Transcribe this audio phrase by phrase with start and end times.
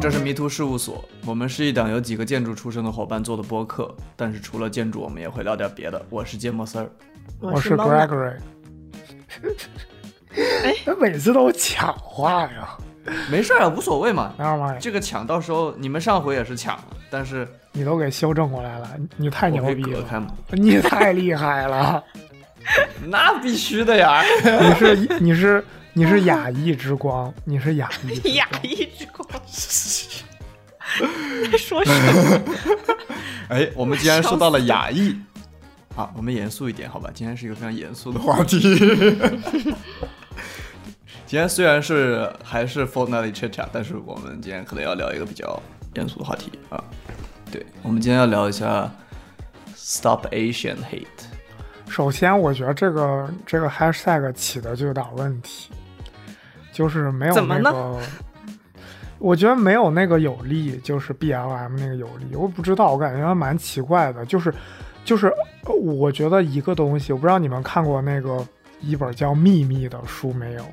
[0.00, 1.04] 这是迷途事务所。
[1.26, 6.00] 我们是一档由几个建筑出身的伙伴做的播客，但是除了建筑，我们也会聊点别的。
[6.08, 6.90] 我是芥末丝儿，
[7.38, 8.36] 我是 Gregory。
[10.64, 12.78] 哎， 他每次都抢话呀，
[13.30, 14.32] 没事儿啊，无所谓嘛。
[14.80, 18.88] 这个抢到时候你们上回也是抢，但是你都给修正过来了，
[19.18, 22.02] 你太牛逼了，你太厉害了。
[23.06, 24.22] 那必须的呀！
[24.44, 27.90] 你是你是你是雅逸之光，你是雅
[28.24, 29.28] 逸雅逸之光。
[31.50, 32.54] 在说什么？
[33.48, 35.16] 哎，我们既然说到了雅逸，
[35.94, 37.10] 好，我们严肃一点，好吧？
[37.14, 38.58] 今天是一个非常严肃的话题。
[41.26, 45.60] 今天虽然是还是 Fortnite chat chat，但是我们今天可能要聊一个比较
[45.94, 46.82] 严肃的话题啊。
[47.52, 48.92] 对，我们今天要聊一下
[49.76, 51.06] Stop Asian Hate。
[51.88, 55.70] 首先，我觉得这个这个 hashtag 起的就有点问题，
[56.72, 57.98] 就是没有那个。
[59.18, 64.24] 我觉得没有那个有力，就是 B L M 那个有力，我不知道，我感觉还蛮奇怪的。
[64.24, 64.50] 就是，
[65.04, 65.30] 就是，
[65.78, 68.42] 我觉得一个东西，我不知道你们看过那个
[68.80, 70.64] 一本叫《秘密》的书没有？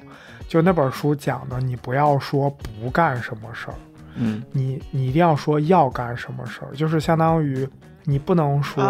[0.47, 3.73] 就那本书讲的，你不要说不干什么事儿，
[4.15, 7.67] 嗯，你你一定要说要干什么事儿，就是相当于
[8.09, 8.81] 你不能说。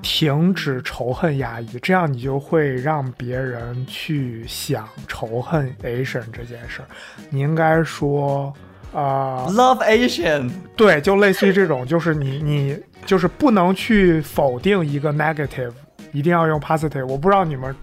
[0.00, 6.88] 停止仇恨压抑，这样你就会让别人去想仇恨 Asian 这件事儿。
[7.30, 8.52] 你应该说，
[8.94, 15.72] 啊，Love Asian，对，就类似于这种，就是你 你就是不能去否定一个 negative，
[16.12, 17.06] 一定要用 positive。
[17.06, 17.74] 我不知道你们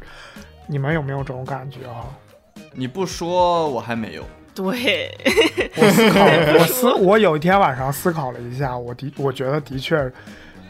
[0.68, 2.08] 你们有没有这种感觉啊？
[2.72, 4.24] 你不说我还没有。
[4.56, 5.12] 对，
[5.76, 6.26] 我思考，
[6.58, 10.12] 我思，我有一天晚上思考了一下，我的我觉得的确。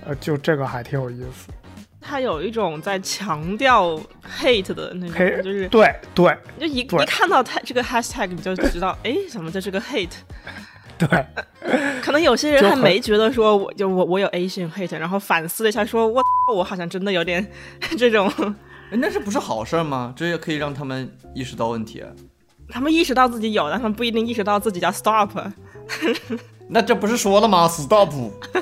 [0.08, 1.52] 呃，就这个还挺有意思。
[2.00, 4.00] 他有一种在强调
[4.40, 10.12] hate 的那种，就是对对，就一一看到他这个 hashtag，你就知道，哎，什么这是个 hate？
[11.00, 11.26] 对，
[12.04, 16.22] 可能有些人还没觉得说，我就我我有 Asian hate，然后反思了一下，说我
[16.54, 17.44] 我好像真的有点
[17.98, 18.32] 这种，
[18.92, 20.14] 那这不是好事吗？
[20.16, 22.04] 这也可以让他们意识到问题。
[22.70, 25.30] 他们意识到自己有，但他们不一定意识到自己叫 stop。
[26.68, 28.12] 那这不是说了吗？Stop！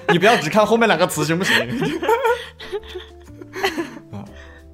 [0.09, 1.56] 你不要只看后面两个词，行不行？
[4.12, 4.25] 啊，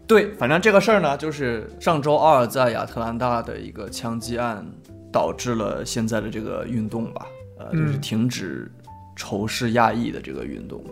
[0.07, 4.65] 对，反正这个事儿呢，就是上周二在亚特兰大的一个枪击案，
[5.11, 7.27] 导致了现在的这个运动吧，
[7.59, 8.67] 呃，就是停止
[9.15, 10.83] 仇视亚裔的这个运动。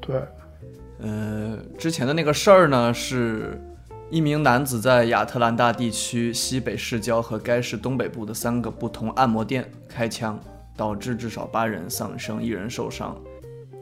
[0.00, 0.22] 对，
[1.00, 3.60] 呃，之前的那个事儿呢，是
[4.12, 10.38] 一名男子在亚特兰大地区西北市郊和该市东北部的三个不同按摩店开枪。
[10.74, 13.14] 导致至少八人丧生，一人受伤。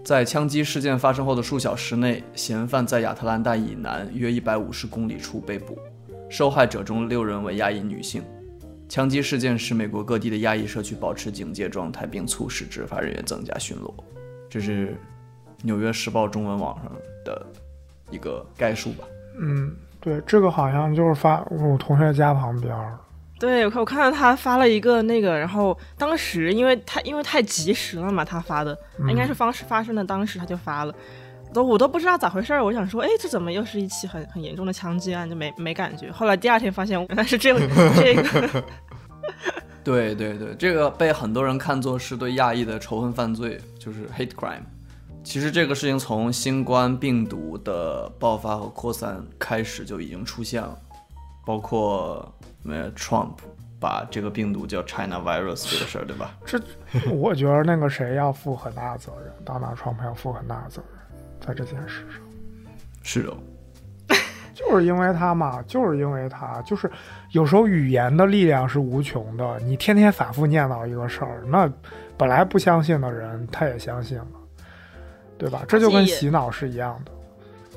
[0.05, 5.79] 在枪击事件发生后的数小时内，嫌犯在亚特兰大以南约一百五十公里处被捕。
[6.29, 8.23] 受害者中六人为亚裔女性。
[8.89, 13.95] 枪击事件使美国各地的亚裔社区保持警戒状态，并促使执法人员增加巡逻。
[14.49, 14.89] 这是
[15.63, 16.93] 《纽约时报》中文网上
[17.25, 17.47] 的
[18.11, 19.05] 一个概述吧？
[19.39, 22.75] 嗯，对，这个好像就是发我同学家旁边。
[23.39, 28.77] 对，我看我看到他发了一个那个，然后当时因为他因为太及时了嘛，他发的
[29.09, 30.95] 应该是方式发生的当时他就发了，
[31.55, 36.11] 都我都不知道咋回事儿，我想说，哎，这怎么又是一起很很严重的枪击案，就没没感觉。
[36.13, 37.59] 后来第二天发现原来是这
[37.95, 38.65] 这个，
[39.83, 44.65] 对对对，这个被很多人看作是对亚裔的仇恨犯罪，就是 hate crime。
[45.23, 50.79] 其实这个事情从新冠病毒的爆发和扩散开始就已经出现了，
[51.45, 52.33] 包括。
[52.63, 53.37] 那 Trump
[53.81, 56.37] 把这个病毒叫 China virus 这个事儿，对吧？
[56.45, 56.61] 这
[57.11, 61.01] 我觉得那个谁要负很大的责任，Donald Trump 要负很大的责任，
[61.41, 62.21] 在这件事上。
[63.03, 63.35] 是的，
[64.55, 66.91] 就是因为他嘛，就是因为他，就是
[67.31, 69.59] 有时候语言的力量是无穷的。
[69.61, 71.67] 你天天反复念叨一个事儿，那
[72.19, 74.27] 本来不相信的人他也相信了，
[75.41, 75.65] 对吧？
[75.67, 77.11] 这就跟洗脑是一样的。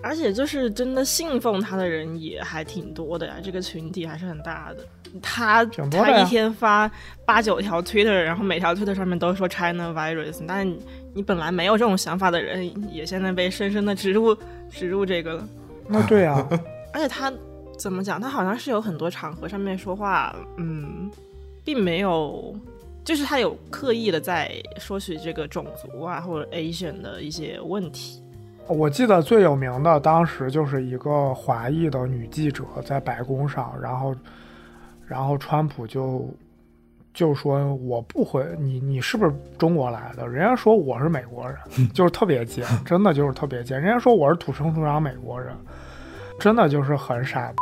[0.04, 4.86] 而且就是真的信奉他的人也还挺多的呀，这个群体还是很大的。
[5.22, 6.92] 他他一天发
[7.26, 10.68] 八九条 Twitter，然后每条 Twitter 上面都说 China virus，但
[11.14, 14.36] 你本来没有这种想法的人，也现在被深深的植入
[14.70, 15.48] 植入这个了。
[15.88, 16.46] 那对啊，
[16.92, 17.32] 而且他
[17.78, 18.20] 怎么讲？
[18.20, 21.10] 他好像是有很多场合上面说话，嗯，
[21.64, 22.54] 并没有，
[23.04, 28.24] 就是他有刻意的在说起这个种族啊或者 Asian 的一些问题。
[28.68, 34.16] 我记得最有名的，当时就是一个华裔的女记者在白宫上，然后，
[35.06, 36.34] 然后川普就
[37.14, 40.26] 就说我不回你，你是不是中国来的？
[40.30, 41.58] 人家说我是美国人，
[41.94, 43.82] 就是特别贱，真的就是特别贱。
[43.82, 45.54] 人家说我是土生土长美国人，
[46.40, 47.54] 真的就是很傻。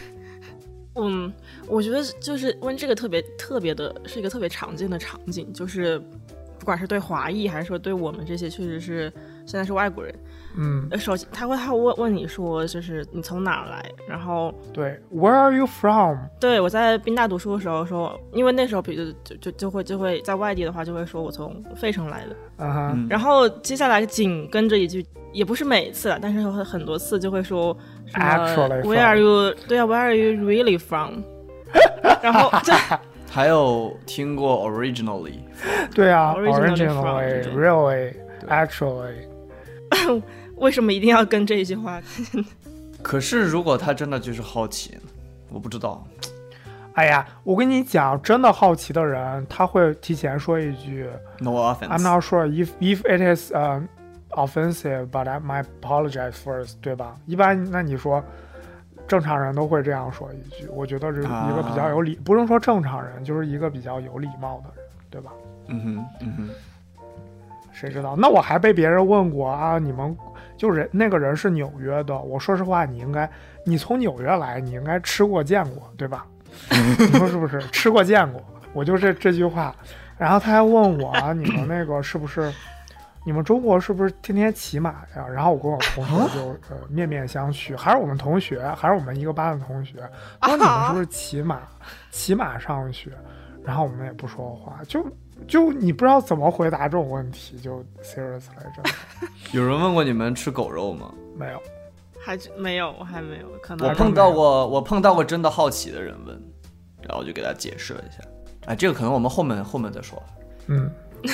[0.94, 1.32] 嗯，
[1.68, 5.98] 我觉得就是问这个特别特别的，是一个特别常见的场景，就是
[6.58, 9.12] 不管是对华裔还是说对我们这些确实是
[9.46, 10.14] 现在是外国人。
[10.54, 16.18] 嗯，首先他会他会问问你说，就是你从哪来，然后对，Where are you from？
[16.38, 27.74] 对我在宾大读书的时候说，因为那时候比如就就就会就会在外地的话就会说我从费城来的，嗯哼，然后接下来紧跟着一句，也不是每次了，但是会很多次就会说
[28.12, 29.54] ，Actually Where are you？
[29.66, 31.22] 对啊，Where are you really from？
[32.22, 32.72] 然后这
[33.30, 35.40] 还有听过 Originally？
[35.94, 39.28] 对啊，Originally，Really，Actually。
[40.56, 42.00] 为什么一定要跟这一句话？
[43.02, 44.96] 可是如果他真的就是好奇，
[45.50, 46.06] 我不知道。
[46.94, 51.08] 哎呀，我跟你讲，真的好奇的人，他会提前说一句
[51.40, 51.88] “No offense”。
[51.88, 53.80] I'm not sure if if it is uh
[54.30, 57.16] offensive, but I might apologize first，对吧？
[57.26, 58.22] 一般那你说，
[59.06, 60.66] 正常人都会这样说一句。
[60.68, 65.30] 我觉得是一个比较有礼，不能说正常人，就是一个比较有礼貌的人，对吧？
[65.68, 66.48] 嗯哼，嗯哼。
[67.72, 68.14] 谁知道？
[68.16, 69.78] 那我还被别人问过啊！
[69.78, 70.14] 你们
[70.56, 72.16] 就人那个人是纽约的。
[72.16, 73.28] 我说实话，你应该，
[73.64, 76.26] 你从纽约来，你应该吃过见过，对吧？
[76.70, 77.58] 你说是不是？
[77.72, 78.42] 吃过见过，
[78.74, 79.74] 我就这这句话。
[80.18, 82.52] 然后他还问我啊，你们那个是不是？
[83.24, 85.26] 你们中国是不是天天骑马呀？
[85.28, 89.98] 然后我跟我同学就呃面面相觑，还是我们同学，还是我们一个班的同学。
[90.42, 91.60] 说你们是不是骑马？
[92.10, 93.10] 骑马上学？
[93.64, 95.04] 然后我们也不说话，就。
[95.48, 98.82] 就你不知道怎么回答这种问题，就 serious 来着。
[99.50, 101.12] 有人问过你们吃狗肉吗？
[101.36, 101.60] 没有，
[102.20, 103.48] 还没有，我还没有。
[103.60, 106.40] 可能我碰到过，我碰到过真的好奇的人问，
[107.00, 108.22] 然后我就给他解释了一下。
[108.66, 110.22] 哎，这个可能我们后面后面再说。
[110.68, 110.88] 嗯，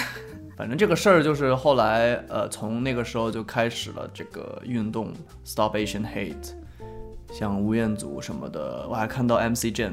[0.58, 5.12] 反正这个事儿就是后来，呃，从那个时候就开始了这个运动
[5.44, 6.52] ，Stop Asian Hate，
[7.32, 9.92] 像吴彦祖什么的，我还看到 MC Jin，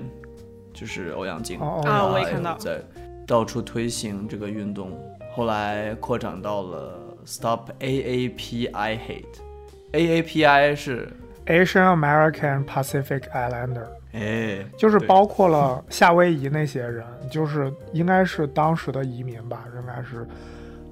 [0.73, 2.81] 就是欧阳靖啊，我也看到在。
[3.27, 4.91] 到处推行这个运动，
[5.33, 6.94] 后来扩展到了
[7.25, 11.09] Stop AAPI Hate，AAPI 是
[11.47, 20.27] Asian American Pacific Islander，哎，就是包括了夏威夷那些人，就是应该是当时的移民吧，应该是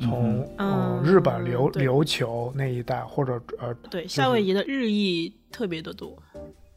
[0.03, 6.15] 从嗯日本琉琉球那一带，或者呃，对，夏威夷的日裔特别的多，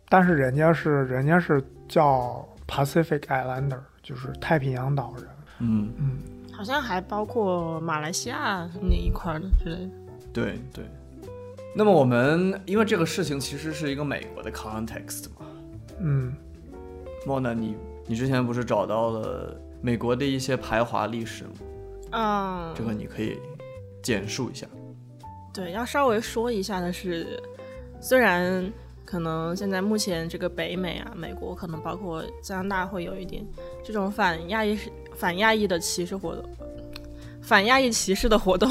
[0.08, 5.26] 但是人家是人家是叫 Pacific Islander，就是太平洋岛人。
[5.58, 6.18] 嗯嗯，
[6.52, 9.90] 好像还包括马来西亚那一块的之类的。
[10.32, 10.84] 对对。
[11.74, 15.46] 那么我们因为这个事情其实是一个美国的 context 嘛。
[16.00, 16.32] 嗯。
[17.26, 17.74] 莫娜，你
[18.06, 21.50] 你之前不是找到了美国的一些排华历史吗？
[22.12, 22.74] 嗯。
[22.76, 23.38] 这个你可以
[24.02, 24.66] 简述一下。
[25.52, 27.42] 对，要稍微说一下的是，
[28.00, 28.72] 虽然。
[29.06, 33.46] 可能现在目前这个北美啊，美国可能包括加拿大会有一点
[33.84, 34.76] 这种反亚裔、
[35.14, 36.44] 反亚裔的歧视活动，
[37.40, 38.68] 反亚裔歧视的活动。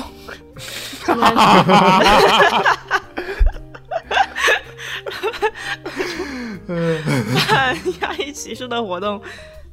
[7.47, 9.21] 反亚裔歧视的活动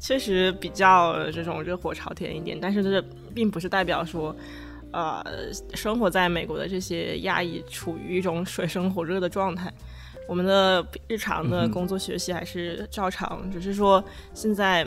[0.03, 3.01] 确实比较这种热火朝天一点，但是这
[3.33, 4.35] 并不是代表说，
[4.93, 5.25] 呃，
[5.75, 9.73] 生活在美国的这些亚裔处于一种水深火热的状态。
[10.29, 14.03] 我们的日常的工作学习还是照常，只是说
[14.35, 14.85] 现在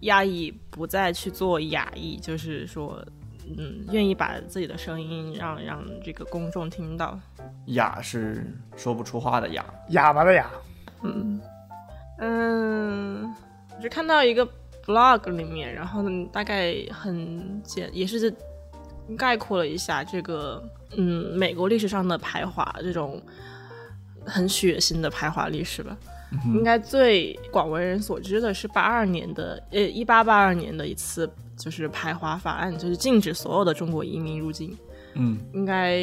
[0.00, 3.02] 亚裔不再去做亚裔，就是说，
[3.56, 7.18] 嗯，愿意把自己的声音让让这个公众听到。
[7.66, 10.50] 哑是说不出话的哑，哑巴的哑。
[11.02, 11.40] 嗯
[12.18, 13.49] 嗯，我
[13.82, 14.46] 就看到一个
[14.84, 18.32] blog 里面，然后呢，大概很简，也是
[19.16, 20.62] 概括了一下这个，
[20.96, 23.20] 嗯，美国历史上的排华这种。
[24.26, 25.96] 很血腥的排华历史吧，
[26.54, 34.76] 应该最广为人所知的是八二年的，呃，一八八二年的一次就是排华法案，就是禁止所有的中国移民入境。
[35.14, 35.98] 嗯，应该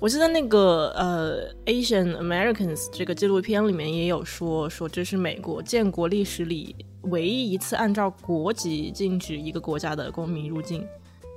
[0.00, 10.86] 我记得那个呃《Asian Americans》这个纪录片里面也有说，说这是美国建国历史里唯一一次按照国籍禁止一个国家的公民入境。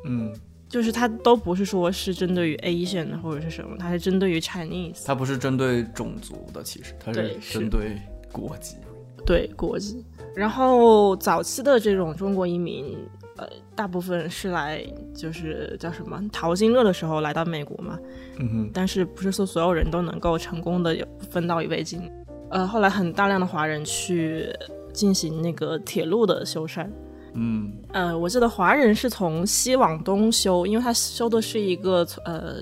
[0.05, 0.33] 嗯。
[0.69, 5.05] 就是它都不是说是针对于 Asian 或者是什么，它是针对于 Chinese。
[5.05, 7.97] 它不是针对种族的，其实它是针对
[8.33, 8.75] 国籍。
[9.25, 10.03] 对国籍。
[10.35, 12.97] 然后早期的这种中国移民，
[13.37, 13.47] 呃，
[13.77, 17.97] 大部分是来就是叫什么淘金热的时候来到美国嘛。
[18.37, 18.69] 嗯哼。
[18.73, 20.97] 但是不是说所有人都能够成功的
[21.29, 22.11] 分到一杯金。
[22.49, 24.49] 呃，后来很大量的华人去
[24.97, 26.89] 进行那个铁路的修缮。
[27.35, 32.55] 嗯，呃，我记得华人是从西往东修，因为他修的是一个呃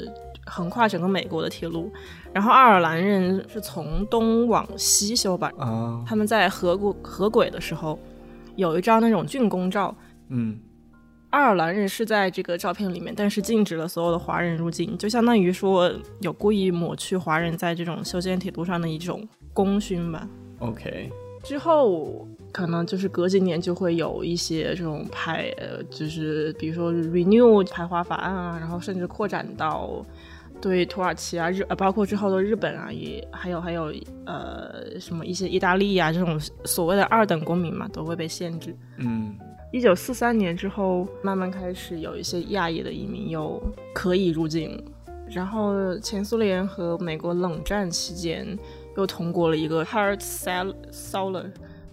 [0.45, 1.89] 横跨整个美国的铁路。
[2.33, 7.97] 然后爱尔兰人是从东往西修吧，啊，他们在河谷河轨的时候
[8.57, 9.95] 有一张那种竣工照，
[10.27, 10.59] 嗯，
[11.29, 15.89] 爱尔兰人是在这个照片里面，但是禁止了所有的华人入境，就相当于说
[16.19, 20.27] 有故意抹去华人在这种修建铁路上的一种功勋吧。
[20.59, 21.09] OK，
[21.45, 30.03] 之后可能就是隔几年就会有一些这种排，呃，就是比如说 renew 排华法案啊，然后甚至扩展到。
[30.61, 33.93] 对土耳其啊，日呃，包括之后的日本啊，也还有还有
[34.25, 38.73] 呃，什么一些意大利啊这种所谓的二等公民嘛，都会被限制。
[38.97, 39.35] 嗯，
[39.73, 43.61] 一九四三年之后，慢慢开始有一些亚裔的移民又
[43.93, 44.81] 可以入境。
[45.29, 48.57] 然后前苏联和美国冷战期间
[48.97, 51.51] 又通过了一个 Hart-Celler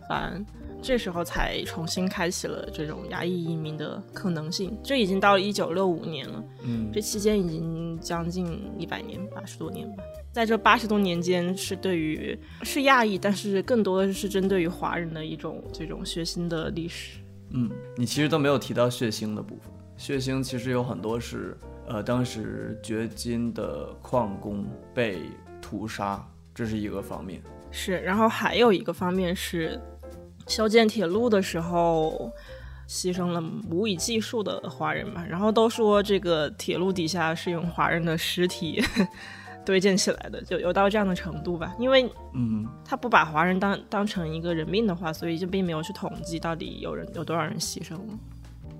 [0.08, 0.44] 法案。
[0.84, 4.76] 这时候才重新开启了这种亚裔移民的可能性。
[4.82, 10.02] 这已经到了一九六五年了，嗯，这期间已经将近一百年，八十多年吧。
[10.32, 17.20] 在这八十多年间，是对于是亚裔，但是更多的是针对于华人的一种这种血腥的历史。
[17.50, 19.72] 嗯，你其实都没有提到血腥的部分。
[19.96, 21.56] 血腥其实有很多是，
[21.86, 25.20] 呃，当时掘金的矿工被
[25.60, 27.40] 屠杀，这是一个方面。
[27.70, 29.80] 是，然后还有一个方面是。
[30.48, 32.28] 修建铁路的时候，
[32.88, 33.40] 牺牲了
[33.70, 38.82] 无以计数的华人嘛，然后都说这个铁路底下是用华人的尸体
[39.64, 41.72] 堆建起来的，就有到这样的程度吧。
[41.78, 48.18] 因为，嗯，他不把华人当当成一个人命的话，所以就并没有去统计到底有人有多少人牺牲了。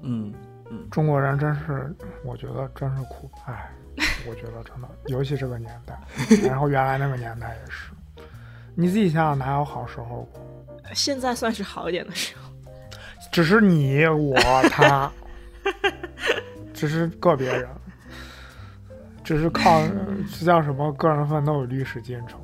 [0.03, 0.35] 嗯
[0.69, 3.73] 嗯，中国人真是，我觉得真是苦，哎，
[4.29, 5.99] 我觉得真的，尤其这个年代，
[6.47, 7.93] 然后原来那个年代也是，
[8.75, 10.41] 你自己想想，哪有好时候过？
[10.95, 12.53] 现在算是好一点的时候，
[13.33, 14.37] 只是你我
[14.71, 15.11] 他，
[16.73, 17.69] 只是个别人，
[19.25, 19.83] 只是靠
[20.39, 22.41] 这 叫什么个人奋斗与历史进程。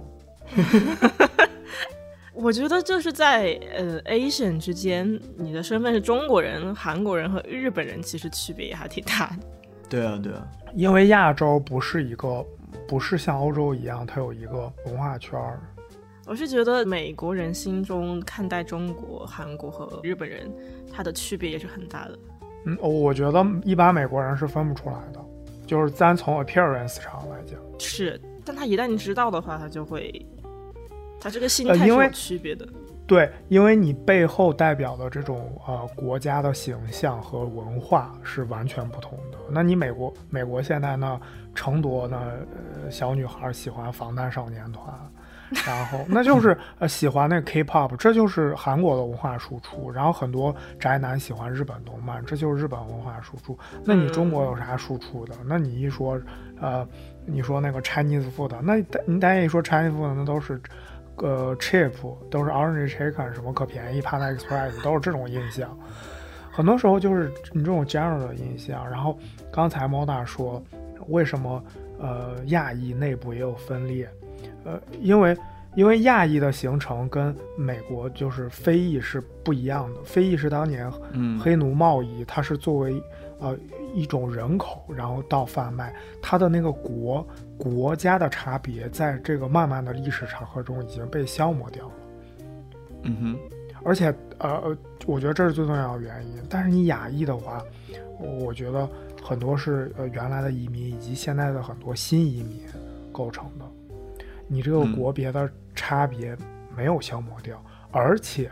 [2.33, 9.37] 我觉得就是在呃 Asian 之间，你的身份是中国人、韩国人和日本人，其实区别也还挺大的。
[9.89, 12.45] 对啊，对啊，因为亚洲不是一个，
[12.87, 15.61] 不是像欧洲一样，它有一个文化圈儿。
[16.27, 20.53] 我是觉得美国人心中看待中国、韩国和日本人，
[20.93, 22.19] 他的区别也是很大的。
[22.67, 25.25] 嗯，我觉得一般美国人是分不出来的，
[25.67, 30.27] 就是单从 appearance 上来讲是，但他一旦知道的话，他就会，
[31.19, 32.69] 他这个心态是有区别的。
[33.09, 39.39] 对，因为你背后代表的这种呃国家的形象和文化是完全不同的。
[39.51, 41.19] 那你美国，美国现在呢，
[41.55, 42.21] 成多呢，
[42.85, 44.95] 呃，小女孩喜欢防弹少年团。
[45.65, 49.91] 然后， 那就是呃喜欢那个 K-pop，这就是韩国的文化输出。
[49.91, 53.59] 然后很多宅男喜欢日本动漫，这就是日本文化输出。
[53.83, 55.35] 那你中国有啥输出的？
[55.47, 56.21] 那你一说，
[56.61, 56.87] 呃，
[57.25, 60.61] 你说那个 Chinese food，那你大家一说 Chinese food，那都是
[61.21, 61.93] 呃 cheap，
[62.31, 65.77] 都是 Orange Chicken，什么可便宜，Panda Express，都是这种印象。
[66.51, 68.89] 很多时候就是你这种 general 的印象。
[68.91, 69.19] 然后
[69.53, 70.63] 刚才猫大说，
[71.09, 71.63] 为什么
[71.99, 74.09] 呃亚裔内部也有分裂？
[74.65, 75.37] 呃，因为
[75.75, 80.03] 因为亚裔的形成跟美国就是非裔是不一样的。
[80.05, 80.91] 非裔是当年
[81.41, 83.01] 黑奴贸易，它是作为
[83.39, 83.57] 呃
[83.95, 87.27] 一种人口，然后到贩卖，它的那个国
[87.59, 91.93] 国家的差别，在这个漫漫的历史长河中已经被消磨掉了。
[93.03, 93.39] 嗯哼，
[93.85, 96.43] 而且呃，我觉得这是最重要的原因。
[96.49, 97.63] 但是你亚裔的话，
[98.19, 98.89] 我觉得
[99.23, 102.63] 很多是呃原来的移民以及现在的很多新移民
[103.13, 103.65] 构成的。
[104.47, 106.37] 你这个国别的差别
[106.75, 108.51] 没有消磨掉，而且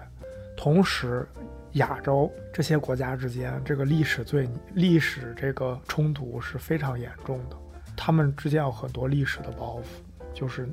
[0.57, 1.27] 同时，
[1.73, 7.57] 亚洲这些国家之间这个历史最历史这个冲突是非常严重的，
[7.97, 10.69] 他们之间有很多历史的包袱，就是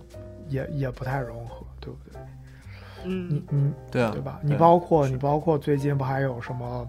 [0.50, 2.22] 也也不太融合，对不对？
[3.06, 4.40] 嗯，你你对啊，对吧？
[4.44, 6.88] 你包括你包括最近不还有什么，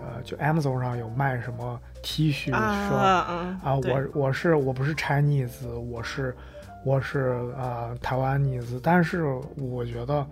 [0.00, 2.58] 呃，就 Amazon 上有卖什么 T 恤，说
[2.96, 6.36] 啊，我我是我不是 Chinese，我是。
[6.82, 9.22] 我是呃台湾女子，但是
[9.58, 10.26] 我觉得，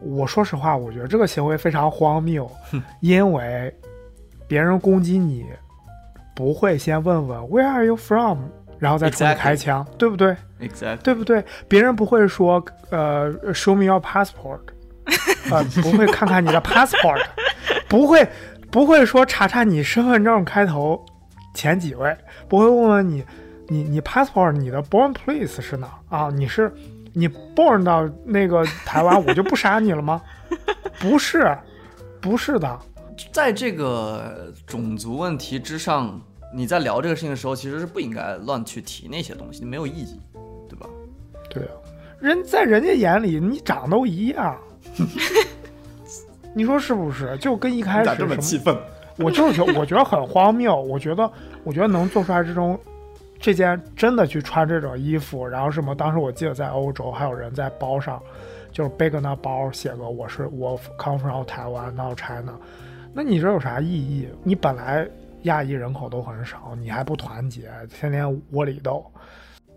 [0.00, 2.46] 我说实话，我觉得这个行为非常荒谬，
[3.00, 3.74] 因为
[4.46, 5.46] 别人攻击你，
[6.34, 8.40] 不会先问问 Where are you from，
[8.84, 11.42] 然后再冲你开枪，对不对？Exactly，对不对？
[11.66, 14.60] 别人不会说呃 Show me your passport，
[15.50, 17.24] 呃不会看看你的 passport，
[17.88, 18.28] 不会
[18.70, 21.02] 不会说查查你身份证开头
[21.54, 22.14] 前几位，
[22.46, 23.24] 不会问问你。
[23.68, 26.28] 你你 passport 你的 born place 是哪啊？
[26.34, 26.70] 你是
[27.14, 27.26] 你
[27.56, 30.20] born 到那个台湾，我就不杀你了吗？
[31.00, 31.56] 不是，
[32.20, 32.78] 不是的，
[33.32, 36.20] 在这个种族问题之上，
[36.56, 40.20] 你在聊这个事情的时候，其实是不应该乱去提那些东西，没有意义，
[40.68, 40.86] 对吧？
[41.50, 41.74] 对啊，
[42.20, 44.56] 人在人家眼里你长都一样，
[46.54, 47.36] 你说是不是？
[47.38, 48.72] 就跟一开始这么气愤，
[49.18, 50.80] 我就是觉我觉得很荒谬。
[50.80, 51.28] 我觉得，
[51.64, 52.78] 我觉得能做出来这种
[53.40, 55.92] 这件真的去穿这种衣服，然后什么？
[55.92, 58.22] 当时我记得在欧洲还有人在包上
[58.70, 62.54] 就是背个那包，写个我是我 come from 台湾 now China，
[63.12, 64.28] 那你这有啥意义？
[64.44, 65.10] 你本来。
[65.44, 69.04] 亚裔人口都很少，你还不团结，天天窝里斗。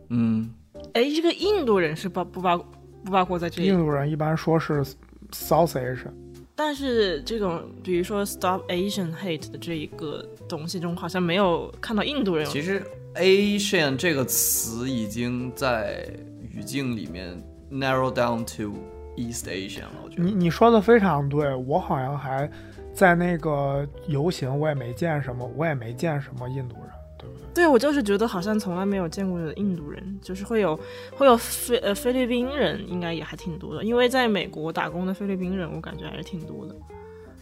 [0.09, 0.49] 嗯，
[0.93, 2.57] 哎，这个印度人是包不包
[3.03, 3.67] 不包括在这里？
[3.67, 4.83] 印度人一般说是
[5.31, 6.11] South Asian，
[6.55, 12.45] 但是这种比如说 Stop Asian Hate 的这一个东西中，好像没有看到印度人。
[12.45, 12.81] 其实
[13.15, 16.07] Asian 这个词已经在
[16.51, 17.35] 语境里面
[17.69, 18.73] narrow down to
[19.17, 19.99] East Asian 了。
[20.05, 22.49] 我觉得你你说的非常对，我好像还。
[22.97, 27.45] 在那个游行，我也没见什么，我也没见什么印度人，对不对？
[27.53, 30.75] 对，我就是觉得好像从来没有见过印度人，就是会有
[31.15, 33.83] 会有菲呃菲律宾人，应该也还挺多的。
[33.83, 36.75] 因为在美国打工的菲律宾人，我感觉还是挺多的。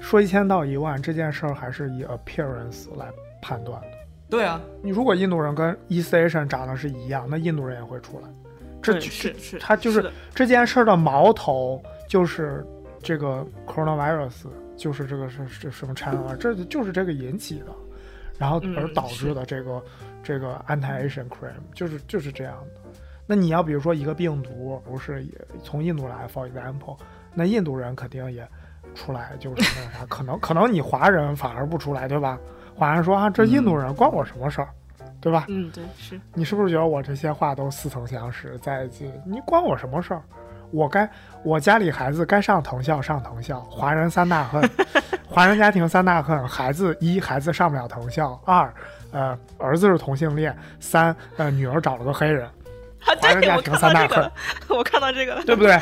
[0.02, 3.08] 说一千道一万，这件事儿还是以 appearance 来
[3.42, 3.88] 判断的。
[4.30, 8.28] 对啊，你如果印度人跟 East Asian 长得是一样，那印度人也会出来。
[8.82, 12.62] 这是是，他就是这件事儿的矛头，就是
[13.02, 14.48] 这个 coronavirus。
[14.78, 17.68] 就是这个是是什么 China，这就是这个引起的，
[18.38, 19.84] 然后而导致的这个
[20.24, 22.92] 这个 anti-Asian crime，就是就是这样的。
[23.28, 25.32] 那你要比如说一个病毒不是也
[25.64, 26.98] 从印度来，for example，
[27.34, 28.48] 那印度人肯定也
[28.94, 32.40] 出来就是那啥， 可能可能你华人反而不出来，对吧？
[32.76, 34.70] 华人说啊，这印度人关我什么事儿，
[35.22, 35.46] 对吧？
[35.48, 38.58] 嗯，对，是你是不是觉得我这些话都似曾相识？
[38.60, 40.22] 在一起，你关我什么事儿？
[40.76, 41.10] 我该
[41.42, 44.70] 我家里孩子该上藤校上藤校，华人三大恨，
[45.26, 48.74] 华人家庭三大恨，孩子一孩子上不了藤校，二
[49.12, 52.50] 呃儿子是同性恋，三呃女儿找了个黑人，
[53.00, 54.30] 华人家庭三大恨，
[54.68, 55.80] 我看到这个了，对不对？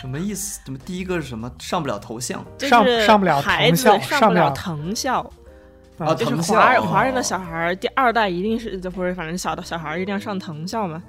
[0.00, 0.60] 什么意思？
[0.64, 1.50] 怎么第一个是什么？
[1.58, 5.30] 上不了头像，上上不了藤校，上不了藤校。
[5.98, 11.00] 啊，就是华人华人的小孩第二代一定是或者反正小的小孩一定要上藤校嘛。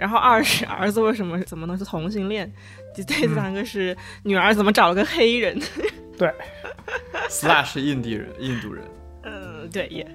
[0.00, 2.50] 然后二是儿子为什么怎么能是同性恋？
[2.94, 5.60] 第第三个是女儿怎么找了个黑人？
[6.16, 6.32] 对
[7.28, 8.82] ，slash 印地人，印度人。
[9.24, 10.10] 嗯，对也。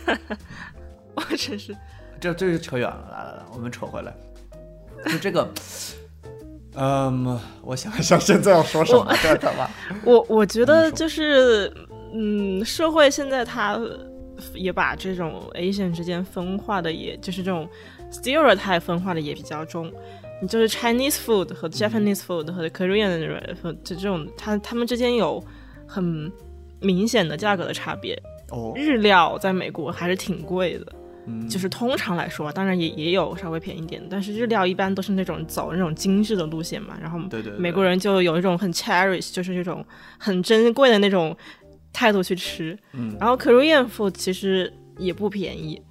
[1.14, 1.76] 我真是，
[2.18, 3.08] 这这就扯远了。
[3.12, 4.14] 来来来，我们扯回来。
[5.10, 5.46] 就这个，
[6.74, 9.14] 嗯，我想一想，现在要说什么？
[9.22, 9.70] 这怎么？
[10.04, 11.70] 我我觉得就是，
[12.14, 13.78] 嗯，社会现在它
[14.54, 17.68] 也把这种 Asian 之间分化的，也就是这种。
[18.22, 19.92] Stereotype 分化的也比较重，
[20.40, 25.42] 你就是 Chinese food 和 Japanese food 和 Korean 的这这种，它它们之间有
[25.86, 26.30] 很
[26.80, 28.20] 明显的价格的差别。
[28.50, 30.92] 哦，日料在美国还是挺贵的，
[31.26, 36.96] 嗯，就是通常来说，当然也也有稍微便宜点，但是日料一般都是那种走那种精致的路线嘛。
[37.02, 39.84] 然后，对对，美国人就有一种很 cherish，就是这种
[40.16, 41.36] 很珍贵的那种
[41.92, 42.78] 态度去吃。
[42.92, 45.82] 嗯，然后 Korean food 其实也不便宜。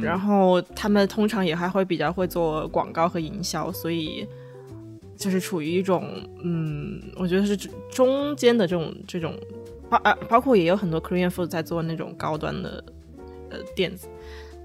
[0.00, 4.26] 然后他们通常也还会比较会做广告和营销，所以
[5.16, 6.10] 就是处于一种
[6.42, 7.56] 嗯，我觉得是
[7.90, 9.38] 中间的这种这种
[9.88, 12.82] 包啊，包括也有很多 Korean food 在做那种高端的
[13.50, 14.08] 呃店子，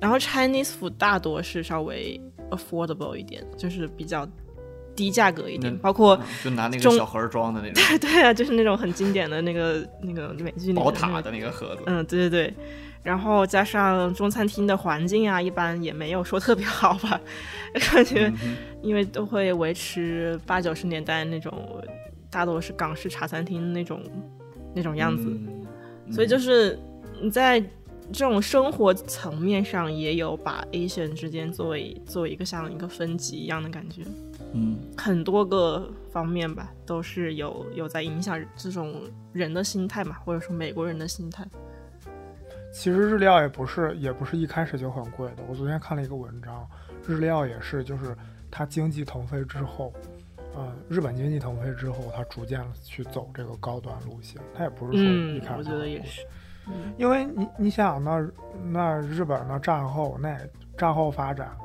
[0.02, 2.20] 然后 Chinese food 大多是稍微
[2.52, 4.28] affordable 一点，就是比较
[4.96, 12.54] 低价格一点，包括就拿那个小盒装的那种，对 对啊，就是那种很经典的那个那个美剧宝塔的那个盒子，嗯，对对对。
[13.10, 17.19] 然后加上中餐厅的环境啊，一般也没有说特别好吧，
[17.91, 18.32] 感觉
[18.84, 21.52] 因为都会维持八九十年代那种，
[22.30, 24.00] 大多是港式茶餐厅那种
[24.76, 25.26] 那种样子，
[26.13, 26.78] 所以就是
[27.19, 27.60] 你在
[28.13, 34.04] 这种生活层面上也有把 Asian 之间作为作为一个像一个分级一样的感觉，
[34.54, 39.02] 嗯，很多个方面吧，都是有有在影响这种
[39.34, 41.43] 人的心态嘛，或者说美国人的心态。
[42.71, 45.43] 其实日料也不是，也不是一开始就很贵的。
[45.47, 46.67] 我昨天看了一个文章，
[47.08, 48.15] 日料也是，就是
[48.51, 49.91] 它经济腾飞之后，
[50.55, 54.39] 呃，日本经济腾飞之后，它逐渐去走这个高端路线。
[54.55, 55.01] 它也不是说
[55.36, 55.60] 一开始。
[55.60, 56.21] 我觉得也是。
[56.97, 58.25] 因为你你想，那
[58.71, 60.38] 那日本的战后那
[60.77, 61.58] 战后发展，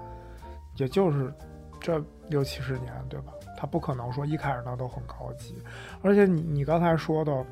[0.76, 1.32] 也就是
[1.80, 3.32] 这六七十年，对吧？
[3.56, 5.62] 它不可能说一开始那都很高级。
[6.02, 7.44] 而且你你刚才说的。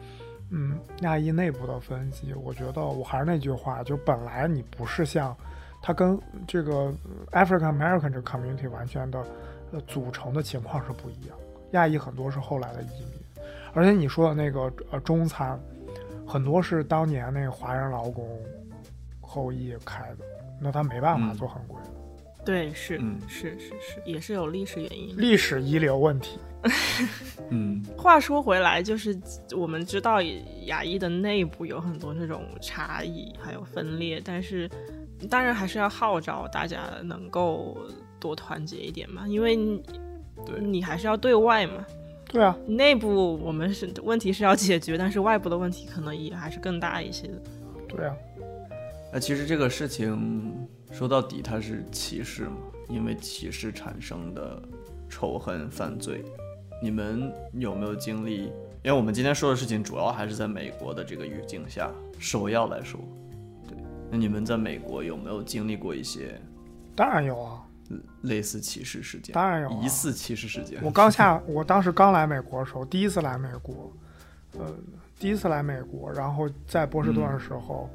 [0.54, 5.34] 嗯，亚裔内部的分析，我觉得我还是那句话，就本来你不是像，
[5.80, 6.92] 它跟这个
[7.30, 9.24] African American 这个 community 完全的
[9.72, 11.36] 呃组成的情况是不一样。
[11.70, 15.58] 亚裔很多是后来的移民，而且你说的那个呃中餐，
[16.26, 18.38] 很多是当年那个华人劳工
[19.22, 20.24] 后裔开的，
[20.60, 21.90] 那他没办法做很贵的。
[22.44, 26.38] 对，是，是是是，也是有历史原因，历史遗留问题。
[27.50, 29.18] 嗯， 话说回来，就是
[29.56, 30.20] 我们知道
[30.66, 34.70] 牙医的内部有很多这种差异，还有分裂，但是
[35.28, 37.76] 当然还是要号召大家能够
[38.20, 39.56] 多团结一点嘛，因为
[40.46, 41.84] 对你还是要对外嘛。
[42.28, 47.34] 对啊，内部我们是问题是要解决，但是外部的问题可能也还是更大一些的。
[47.88, 48.14] 对啊，
[49.12, 50.52] 那其实这个事情。
[50.92, 52.58] 说到底，它是歧视嘛？
[52.90, 54.62] 因为歧视产生的
[55.08, 56.22] 仇恨犯罪，
[56.82, 58.52] 你们有没有经历？
[58.82, 62.98] 因为我们今天说的事情主要还是在美国的这个语境下，首要来说，
[63.68, 63.78] 对。
[64.10, 66.40] 那你们在美国有没有经历过一些？
[66.96, 67.62] 当然有啊，
[68.22, 69.32] 类似歧视事件。
[69.32, 70.80] 当然有，疑似歧视事件。
[70.82, 73.92] 我刚下，我当时刚来美国的时候，第一次来美国，
[74.58, 74.66] 呃，
[75.20, 77.88] 第一次来美国，然后在波士顿的时候。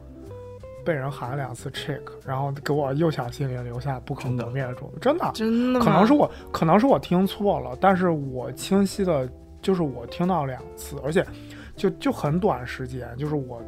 [0.88, 5.00] 被人喊了两次 chick，然后给我幼小心灵留下不可磨灭的种子。
[5.02, 9.30] 真的，真的，可能是我，可能是我听错了，但是我清晰的，
[9.62, 11.28] 就是我听到两次，而且
[11.76, 13.62] 就就很短时间，就是我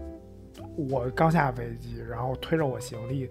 [0.77, 3.29] 我刚下飞机，然后推着我行李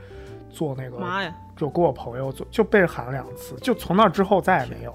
[0.50, 4.94] 坐那个，妈呀，就跟我朋友坐，就被喊了两次，就从那之后再也没有，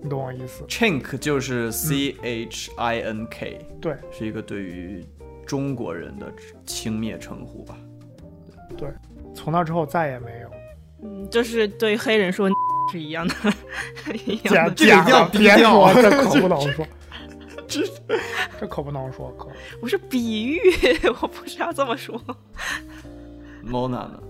[0.00, 5.04] 你懂我意思？chink 就是 c h i n k，对，是一个对于
[5.44, 6.32] 中国人的
[6.64, 7.76] 轻蔑称呼吧。
[8.76, 8.88] 对，
[9.34, 10.50] 从那之后再也没有。
[11.02, 12.48] 嗯，就是对黑人说
[12.92, 13.34] 是一样的，
[14.26, 14.74] 一样的。
[14.74, 16.86] 这个要别说， 这可不能说。
[17.66, 17.82] 这
[18.58, 19.48] 这可不能说，可。
[19.80, 20.58] 我是比喻，
[21.22, 22.20] 我不是要这么说。
[23.64, 24.22] Mona 呢？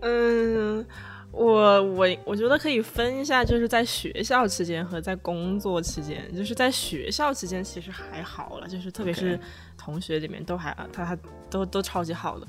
[0.00, 0.86] 嗯，
[1.30, 6.24] 我我我觉得可以分一下，就是在学校期间和在工作期间。
[6.34, 9.38] 就是在学校期间其实还好了，就是特别是
[9.76, 11.18] 同学里面都还他他
[11.50, 12.46] 都都超级好的。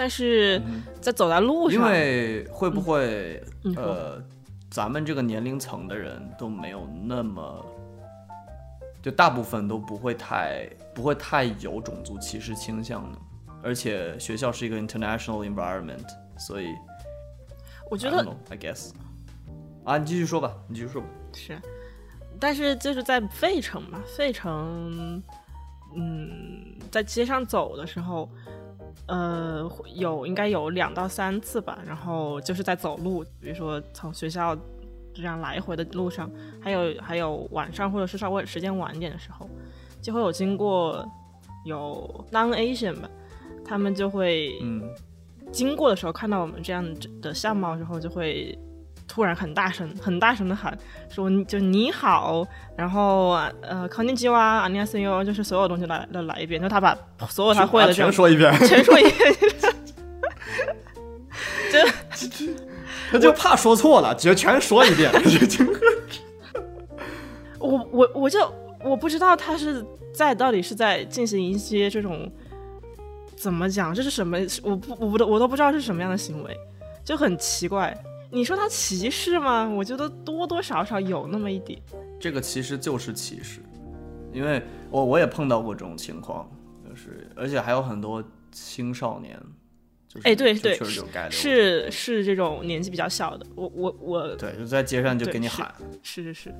[0.00, 0.62] 但是
[1.00, 3.42] 在走在路上，因为会不会
[3.74, 4.22] 呃，
[4.70, 7.66] 咱们这个年龄层的人都没有那么，
[9.02, 13.18] 就大部分都不会太不会太有种族歧视倾向的，
[13.60, 16.06] 而且学校是一个 international environment，
[16.38, 16.68] 所以
[17.90, 18.92] 我觉得 I guess
[19.82, 21.08] 啊，你继续说吧，你继续说吧。
[21.34, 21.60] 是，
[22.38, 25.20] 但是就是在费城嘛，费城，
[25.96, 28.28] 嗯，在街上走的时候。
[29.08, 34.56] 呃，有应该有两到三次吧，然后就是在走路，比如说从学校
[35.12, 39.48] 这样来回的路上，还有还有晚上或者是稍微时间晚一点的时候，
[40.00, 41.04] 就会有经过
[41.64, 43.10] 有 non Asian 吧，
[43.64, 44.82] 他们就会嗯
[45.50, 46.84] 经过的时候看到我们这样
[47.20, 48.56] 的相貌之后就会。
[49.08, 50.76] 突然很大声、很大声的喊
[51.08, 53.30] 说：“就你好，然后
[53.62, 56.96] 呃，康定基哇，阿尼亚森哟，就是所有东西来都来一遍。”就他把
[57.28, 59.34] 所有他会的全说一遍，全说一遍。
[61.72, 61.78] 就
[63.10, 65.10] 他就怕说错了，就全说一遍。
[67.58, 68.38] 我我我就
[68.84, 72.30] 我不知道他是在到底是在进行一些这种
[73.36, 74.38] 怎么讲，这是什么？
[74.62, 76.56] 我不我不都我都不知道是什么样的行为，
[77.04, 77.96] 就很奇怪。
[78.30, 79.66] 你说他歧视吗？
[79.68, 81.80] 我觉得多多少少有那么一点。
[82.20, 83.60] 这个其实就是歧视，
[84.32, 86.50] 因为我我也碰到过这种情况，
[86.88, 89.40] 就是而且还有很多青少年，
[90.08, 90.74] 就是哎对对，
[91.30, 96.54] 是是是这种年纪比较小的，我我我对就在街上就给你喊，是是是。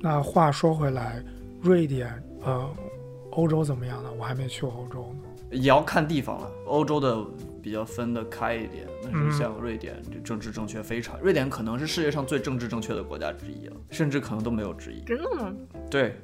[0.00, 1.22] 那话说回来，
[1.60, 2.68] 瑞典呃，
[3.30, 4.10] 欧洲怎么样呢？
[4.18, 5.28] 我还没去过欧洲呢。
[5.52, 7.24] 也要看地方了，欧洲的
[7.62, 8.86] 比较分得开一点。
[9.02, 11.18] 那是像瑞典，就政治正确非常。
[11.20, 15.00] 瑞典可能是世界上最政治正确的国家之一了，甚至可能都没有之一。
[15.02, 15.54] 真的吗？
[15.90, 16.16] 对，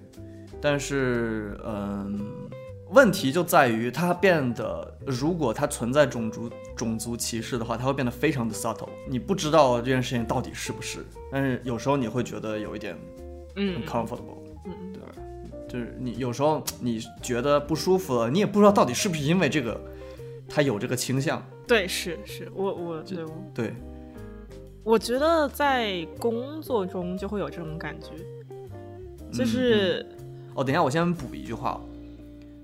[0.61, 2.49] 但是嗯，
[2.91, 8.89] 问题就在于它变得，如果它存在种族种族歧视的话，它会变得非常的 subtle。
[9.09, 12.97] 你不知道这件事情到底是不是，但是有时候你会觉得有一点
[13.57, 14.39] 嗯 comfortable。
[14.93, 15.03] 对
[15.69, 19.79] 就是你有时候你觉得不舒服了，你也不知道到底是不是因为这个，
[20.49, 21.43] 他有这个倾向。
[21.67, 23.75] 对，是是，我我对对，
[24.83, 28.09] 我觉得在工作中就会有这种感觉，
[29.31, 30.05] 就是
[30.55, 31.81] 哦，等一下，我先补一句话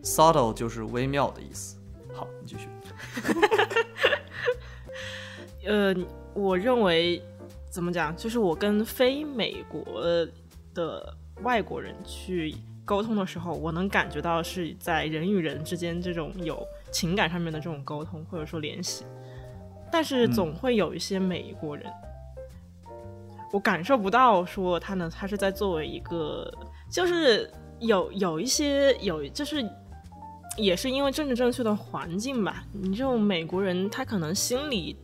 [0.02, 1.76] ，subtle 就是微妙的意思。
[2.12, 2.68] 好，你继续。
[5.68, 5.94] 呃，
[6.34, 7.22] 我认为
[7.70, 10.02] 怎么讲，就是我跟非美国
[10.74, 12.54] 的外国人去。
[12.86, 16.62] 沟通的时候，我能感觉到是在人与人之间这种有
[16.94, 19.04] 情感上面的这种沟通或者说联系，
[19.90, 21.92] 但是总会有一些美国人，
[23.52, 26.48] 我感受不到说他呢，他是在作为一个，
[26.88, 29.68] 就是有有一些有就是
[30.56, 34.96] 也是因为政治正确的环境吧，你这种美国人他可能心里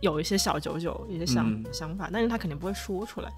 [0.00, 3.32] 有一些小九九，一些想想法，但是他肯定不会说出来。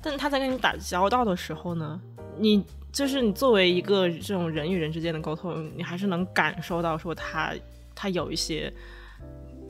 [0.00, 2.00] 但他在跟你打交道的时候呢，
[2.38, 7.52] 你就是你作为一个这种人与人之间的沟通，你还是能感受到说他
[7.94, 8.72] 他有一些，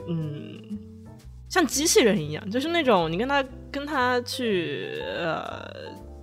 [0.07, 0.79] 嗯，
[1.49, 5.69] 像机器人一样，就是那种你跟他跟他去呃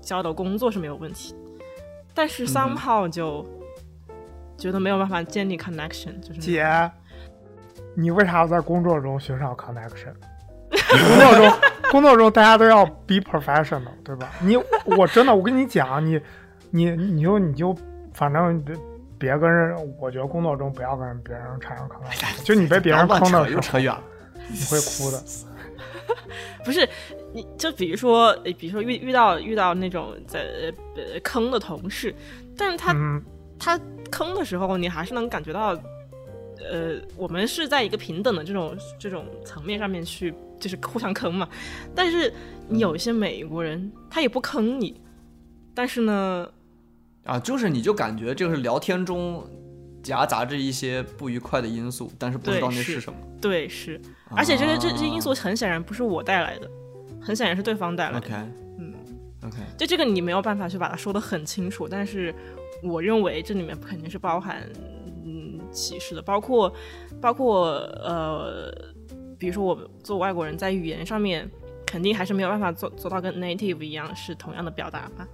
[0.00, 1.34] 交流工作是没有问题，
[2.14, 3.46] 但是 somehow 就
[4.56, 6.90] 觉得没有办法建立 connection，就是姐。
[7.96, 10.14] 你为啥要在工作中寻找 connection？
[10.70, 11.52] 工作中，
[11.90, 14.30] 工作中大家都要 be professional，对吧？
[14.40, 14.56] 你，
[14.96, 16.20] 我真的，我跟你讲，你，
[16.70, 17.76] 你，你就，你就，
[18.12, 18.76] 反正别
[19.18, 24.02] 别跟人，我觉得工作中不要跟别人产生 connection，就你被别人坑的，又扯远了，
[24.48, 25.22] 你会哭的。
[26.64, 26.88] 不是，
[27.32, 30.40] 你就比如说，比如说遇遇到遇到那种在
[30.96, 32.14] 呃坑的同事，
[32.56, 32.94] 但是他
[33.58, 35.76] 他坑的时候，你还是能感觉到。
[36.70, 41.48] 呃，我们是在一个平等的这种这种层面上面去，就是互相坑嘛。
[41.94, 42.34] 但是
[42.66, 45.00] 你有一些美国人，他也不坑你，
[45.72, 46.48] 但是呢，
[47.28, 49.44] 啊，就是你就感觉这个是聊天中
[50.02, 53.18] 夹杂着一些不愉快的因素，但是不知道那是什么。
[53.40, 56.70] 对，是，而且这个这这些因素很显然不是我带来的，
[57.20, 58.26] 很显然是对方带来的。
[58.26, 58.34] OK，
[58.78, 58.94] 嗯
[59.44, 62.34] ，OK，就这个你没有办法去把它说得很清楚，但是
[62.82, 64.62] 我认为这里面肯定是包含
[65.24, 65.46] 嗯。
[65.70, 66.72] 歧视的，包括，
[67.20, 68.72] 包括呃，
[69.38, 71.46] 比如说我们做外国人，在语言上面
[71.84, 75.28] 肯定还是没有办法做做到跟 native 一样是同样的表达吧。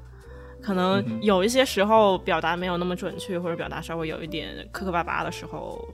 [0.64, 5.86] 可能有一些时候表达没有那么准确，或者表达稍微有一点磕磕巴巴的时候，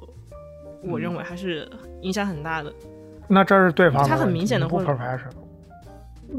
[0.85, 1.69] 我认为还是
[2.03, 2.73] 影响很大的。
[3.27, 5.33] 那这是对方他很明显的不 professional。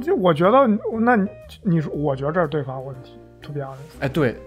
[0.01, 0.65] 就我觉得，
[1.01, 1.27] 那你
[1.61, 3.19] 你说，我觉得这是对方问题。
[3.41, 4.37] To be honest，哎，对，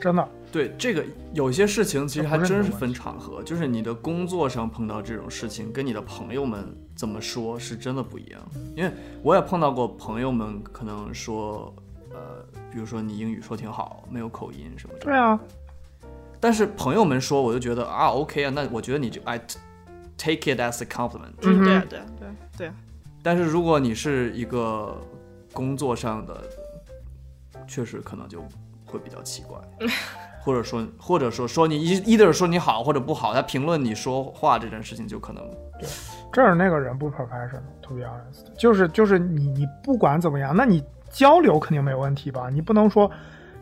[0.00, 0.28] 真的。
[0.52, 1.02] 对这个
[1.32, 8.40] 有些事情其实还真是分场合，就是你的工作上碰到这种事情，跟你的朋友们怎么说是真的不一样。
[8.76, 11.74] 因为我也碰到过朋友们可能说，
[12.14, 15.00] 呃，比如说你英语说挺好，没有口音什么的。
[15.00, 15.38] 对啊。
[16.40, 19.38] 但是朋友们说，我就觉得啊，OK 啊，那我觉得你就 I
[20.18, 21.32] take it as a compliment。
[21.42, 22.74] 嗯，对啊，对啊，对啊，对啊。
[23.22, 25.00] 但是如果你是一个
[25.52, 26.42] 工作上的，
[27.68, 28.42] 确实可能就
[28.84, 29.58] 会比较奇怪。
[30.44, 35.40] 或者说，或者说说你一 either 说你好或者不好，他评论你说话这件事情就可能
[35.78, 35.88] 对，
[36.32, 42.48] 这儿那个人不 professional，to be honest，就是就是你你不管怎么样，那你交流肯定没问题吧？
[42.50, 43.08] 你不能说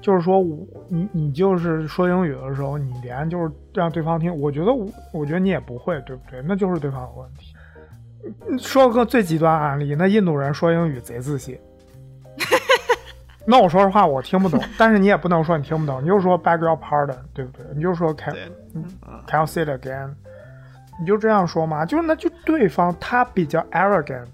[0.01, 6.41] 就是说我你你就是说英语的时候，你连就是让对方听，我觉得我我觉得你也不会，对不对？
[6.47, 7.55] 那就是对方有问题。
[8.59, 11.59] 说个最极端案例，那印度人说英语贼自信。
[13.47, 17.67] 那我说实话，我听不懂，但是你也不能说你听不懂，你就说 beg your pardon，对不对？
[17.75, 18.35] 你就说 can
[19.27, 20.11] can you say it again？
[21.01, 24.29] 你就这样说嘛，就是那就对方他比较 arrogant，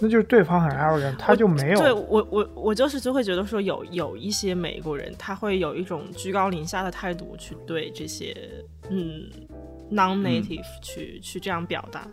[0.00, 1.78] 那就是对方很 arrogant，他就没有。
[1.78, 8.36] 对我我我就是就会觉得说有有一些美国人他会有一种居高临下的态度去对这些
[8.90, 9.28] 嗯
[9.90, 12.06] non-native 去去这样表达。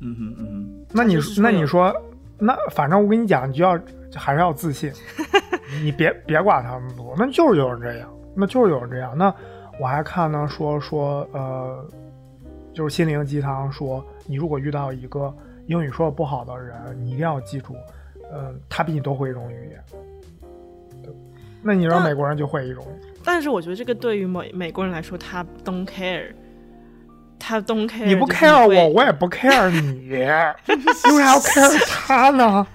[0.00, 1.94] 嗯哼嗯哼，那你那你说
[2.38, 3.78] 那反正我跟你讲，你就要。
[4.16, 4.90] 还是要自信，
[5.84, 9.12] 你别别管他们多，那就是有人这样，那就是有人这样。
[9.14, 9.32] 那
[9.78, 11.86] 我还看呢，说说呃，
[12.72, 15.32] 就是心灵鸡汤，说你如果遇到一个
[15.68, 17.76] 英语说的不好的人，你一定要记住，
[18.32, 19.84] 呃，他比你多会一种语言。
[21.62, 22.84] 那你说美国人就会一种？
[23.24, 26.32] 但是我觉得这个对于美美国人来说，他 don't care，
[27.38, 28.06] 他 don't care。
[28.06, 32.66] 你不 care 我，我也不 care 你， 为啥要 care 他呢？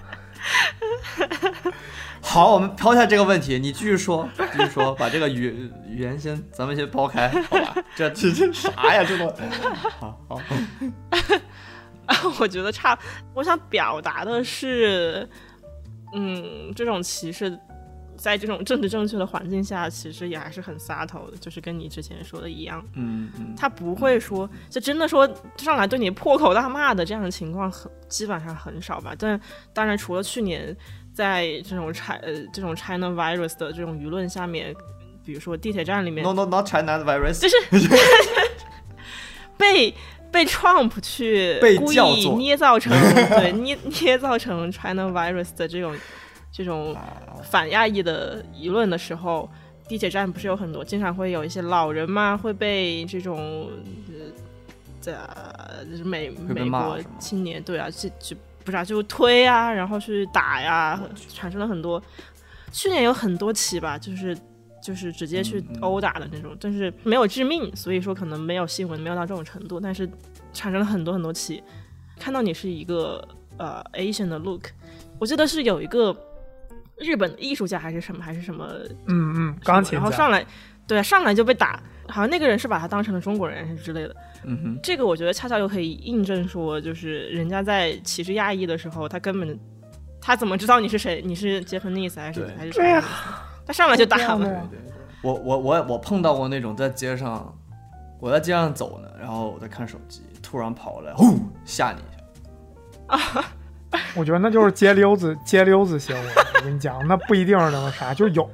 [2.20, 7.74] 好，我们抛下这个问题，你继续说，继续说，把这个语语言先，咱们先抛开，好吧？
[7.96, 9.02] 这这 这啥呀？
[9.02, 9.26] 这都
[9.98, 10.40] 好好。
[12.40, 12.98] 我觉得差，
[13.34, 15.28] 我想表达的是，
[16.14, 17.58] 嗯，这种歧视，
[18.16, 29.14] 在这种政治正确的环境下，其实也还是很洒脱的，就是跟你之前说的一样，嗯嗯，他不会说，就真的说上来对你破口大骂的这样的情况，很基本上很少吧？
[29.18, 29.40] 但
[29.72, 30.76] 当然，除了去年。
[31.14, 34.74] 在这种 China 呃这种 China virus 的这种舆论下面，
[35.24, 37.56] 比如说地铁站里面，no no not China virus，就是
[39.56, 39.94] 被
[40.34, 42.92] 被 Trump 去故意捏造成
[43.40, 45.96] 对捏捏造成 China virus 的这种
[46.52, 46.94] 这种
[47.42, 49.48] 反亚裔的舆论的时候，
[49.88, 53.70] 地铁站不是有很多经常会有一些老人嘛，会被这种
[55.06, 58.36] 呃就是美美国青年对啊去去。
[58.64, 62.02] 不是啊，就推啊，然后去打呀，产生了很多。
[62.72, 64.34] 去年有很多起吧，就是
[64.84, 70.06] 就是直接去殴打的那种，但是没有致命，所以说可能没有新闻，没有到这种程度，但是
[70.52, 71.62] 产生了很多很多起。
[72.20, 74.66] 看到你是一个呃 Asian 的 look，
[75.18, 76.14] 我记得是有一个
[76.98, 78.68] 日本的艺术家还是什么还是什么，
[79.06, 80.44] 嗯嗯，钢琴，然后上来，
[80.86, 84.14] 对，上来就被打，好像那个人是把他当成了中国人之类的。
[84.44, 89.58] 嗯哼，这个我觉得恰恰又可以印证说，就是人家在歧视亚裔的时候，他根本
[90.20, 91.22] 他怎么知道你是谁？
[91.24, 93.02] 你是杰弗尼斯还是还是谁？
[93.66, 94.38] 他上来就打了。
[94.38, 94.80] 对对，
[95.22, 97.52] 我我我我碰到过那种在街上，
[98.20, 103.38] 我在街上走呢，然后我在看手机，突然跑过来，呼吓你一下。
[103.38, 103.44] 啊，
[104.14, 106.22] 我觉得那就是街溜子街溜子行为。
[106.58, 108.48] 我跟你讲，那不一定是那个啥，就有。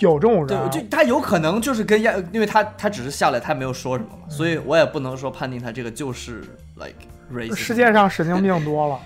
[0.00, 6.40] 有这种人，对，就他有可能就是跟亚，因为他他只是下来，他没有说什么嘛，所以我也不能说判定他这个就是
[6.74, 6.96] like
[7.32, 7.54] race。
[7.54, 8.98] 世界上神经病多了。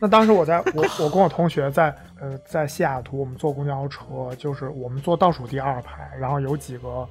[0.00, 7.08] 那当时我在我我跟我同学在呃在西雅图，我们坐公交车，就是我们坐倒数第二排，然后有几个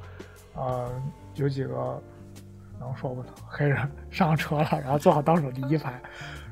[0.56, 0.92] 呃
[1.36, 2.02] 有几个
[2.80, 6.02] 能说不能黑人上车了，然后坐好倒数第一排，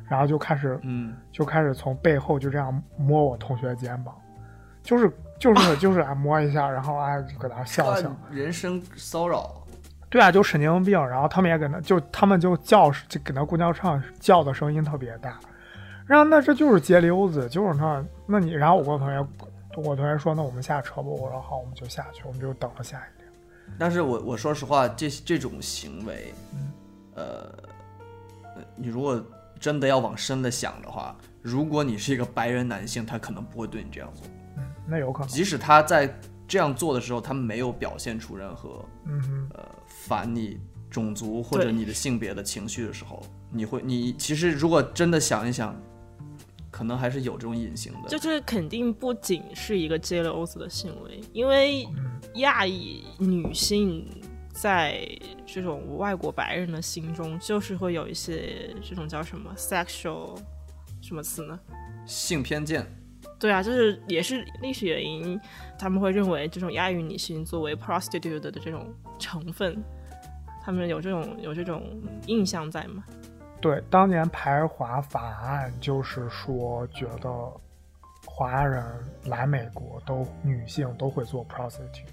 [0.07, 4.15] 然后就开始嗯就开始从背后就这样摸我同学肩膀，
[4.81, 5.11] 就是。
[5.39, 8.09] 就是就是啊，摸一下，然后啊，搁那笑笑。
[8.31, 9.61] 人身骚扰。
[10.09, 10.97] 对啊，就神经病。
[11.09, 15.37] 然后他们也搁那，就他们就叫，就搁那公交车上叫的声音特别大。
[16.05, 19.27] 然后那这就是街溜子，就是那那你，然后我跟我同学，
[19.77, 21.03] 我同学说，那我们下车吧。
[21.03, 23.33] 我说好，我们就下去，我们就等着下一辆。
[23.79, 26.33] 但是我我说实话，这这种行为，
[27.15, 27.51] 呃，
[28.75, 29.23] 你如果
[29.59, 34.27] 真的要往深了想的话，如果你是一个白人男性，他可能不会对你这样做。
[34.85, 36.13] 那有可能，即使他在
[36.45, 45.73] 这样做的时候，他没有表现出任何，嗯呃，反你种族或者你的性别的情绪的时候，你会，你其实如果真的想一想，
[46.73, 48.09] 可能还是有这种隐形的。
[48.09, 51.87] 就是肯定不仅是一个 jealous 的行为，因为
[52.37, 54.09] 亚裔女性
[54.51, 55.07] 在
[55.45, 60.35] 这种外国白人的心中，就是会有一些这种叫什么 sexual
[60.99, 61.59] 什么词呢？
[62.07, 62.83] 性偏见。
[63.39, 65.39] 对啊，就是也是历史原因，
[65.77, 69.83] 他们会认为这种亚裔女性作为 prostitute 的这种成分，
[70.63, 73.03] 他们有这种有这种印象在吗？
[73.63, 77.29] 对，当年排华法案就是说，觉得
[78.25, 78.83] 华人
[79.25, 82.03] 来美国都女性都会做 prostitute，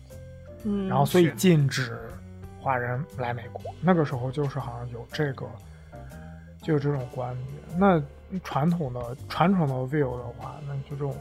[0.63, 1.99] 嗯，然后所以禁止
[2.61, 3.63] 华人来美国。
[3.83, 5.45] 那个时候就是好像有这个，
[6.63, 7.49] 就有这种观点。
[7.77, 8.01] 那。
[8.45, 11.13] 传统的传统的 view 的话，那就这种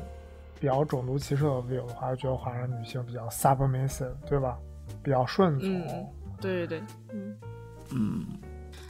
[0.59, 4.59] 比较种族歧视的 view 的话，就觉得华人女性比较 submissive，对吧？
[5.01, 5.67] 比较顺从。
[5.87, 6.07] 嗯，
[6.39, 7.35] 对对对，嗯
[7.89, 8.25] 嗯。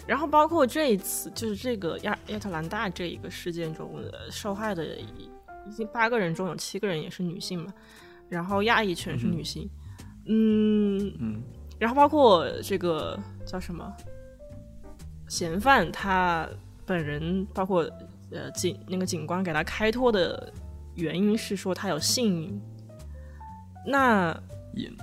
[0.09, 3.91] 然后包括这一次，就是这个亚亚特兰大这一个事件中
[4.31, 7.71] 受害的，已经八个人中有七个人也是女性嘛。
[8.27, 9.69] 然后亚裔全是女性。
[10.25, 11.43] 嗯嗯。
[11.77, 13.95] 然后包括这个叫什么
[15.27, 16.49] 嫌犯，他
[16.85, 17.87] 本人包括。
[18.31, 20.53] 呃，警那个警官给他开脱的
[20.93, 22.61] 原因是说他有性瘾。
[23.83, 24.31] 那
[24.75, 24.95] 瘾，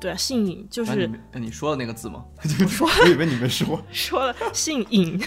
[0.00, 2.24] 对啊，性瘾就是你说的那个字吗？
[2.60, 3.82] 我说，我以为你没说。
[3.90, 5.18] 说了性瘾，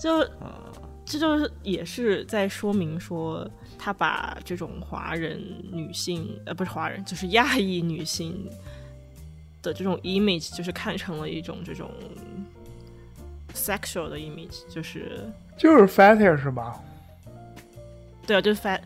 [0.00, 0.26] 就
[1.04, 3.48] 这就是也是在说明说
[3.78, 5.40] 他把这种华人
[5.72, 8.48] 女性呃不是华人就是亚裔女性
[9.62, 11.90] 的这种 image 就是看成了一种这种
[13.54, 15.30] sexual 的 image，就是。
[15.56, 16.78] 就是 fetish 是吧？
[18.26, 18.80] 对啊，就是 fat，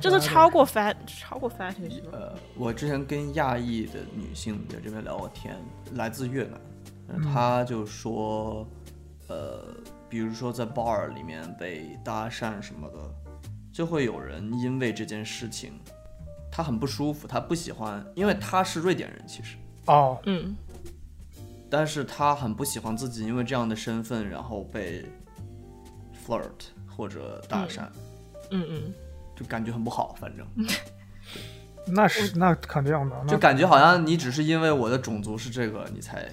[0.00, 2.02] 就是超过 fat，超过 fetish。
[2.12, 5.56] 呃，我之前跟亚裔的女性在这边聊过天，
[5.94, 8.66] 来自越南，她就说，
[9.28, 9.76] 呃，
[10.08, 12.96] 比如说在 bar 里面被搭讪什么的，
[13.72, 15.72] 就会有人因为这件事情，
[16.50, 19.56] 她很不舒服，她不喜欢，因为她是瑞典人，其实
[19.86, 20.56] 哦，嗯，
[21.68, 25.04] 但是她很不喜欢自己因为这样的身份，然后被。
[26.26, 27.92] flirt 或者搭讪，嗯
[28.50, 28.94] 嗯嗯，
[29.34, 30.46] 就感觉很不好，反正，
[31.86, 36.28] 那是那肯定的，就感觉好像你只是因为我的种族是这个，你才，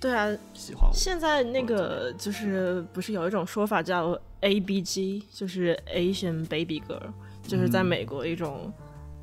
[0.00, 0.90] 对啊，喜欢我。
[0.92, 7.12] 现在那个就是不是有一种说法叫 ABG，就是 Asian Baby Girl，
[7.42, 8.72] 就是在美国一种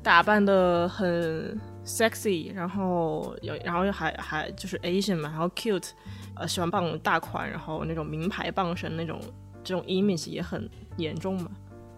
[0.02, 5.90] 打扮的很 sexy，然后有然后还还就是 Asian 嘛，然后 cute，
[6.34, 9.20] 呃，喜欢傍大款，然后那种名牌傍身那种。
[9.64, 11.48] 这种 image 也很严重嘛，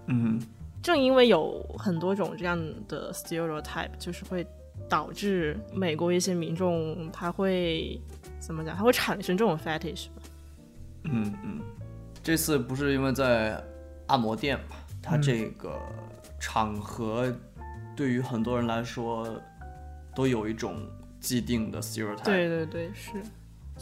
[0.06, 0.40] 嗯，
[0.82, 4.46] 正因为有很多种这样的 stereotype，就是会
[4.88, 8.00] 导致美国一些民众他会
[8.38, 8.76] 怎么讲？
[8.76, 10.22] 他会产生这种 fetish 吧？
[11.04, 11.60] 嗯嗯，
[12.22, 13.62] 这次不是因为在
[14.06, 15.80] 按摩店嘛，他这个
[16.38, 17.34] 场合
[17.96, 19.40] 对于很多人来说
[20.14, 20.76] 都有一种
[21.20, 23.12] 既定的 stereotype，对对对，是。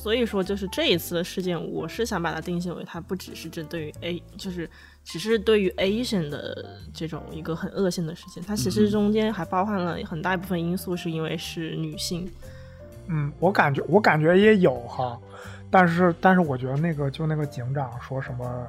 [0.03, 4.69] 所以说，就是这一次的事件，我是想把它定性为，它不只是针对于 A，就是
[5.05, 12.29] 只是对于 Asian 的这种一个很恶性的事情，它其实中间还包含了很大一部分因素，是因为是女性。
[13.07, 15.17] 嗯，我感觉我感觉也有哈，
[15.71, 18.67] 但是但是我觉得那个就那个警长说什么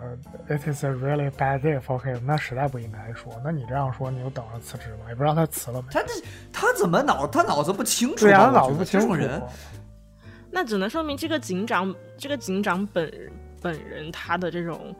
[0.48, 3.34] It is a really bad day for him，那实在不应该说。
[3.44, 5.88] 那你这样说，你就等着辞职吧，也不知道他辞了没。
[5.90, 6.14] 他这
[6.52, 8.18] 他怎么脑他脑子不清楚？
[8.18, 9.16] 对呀，脑子不清楚。
[10.56, 13.12] 那只能说明这个警长，这个警长本
[13.60, 14.96] 本人他的这种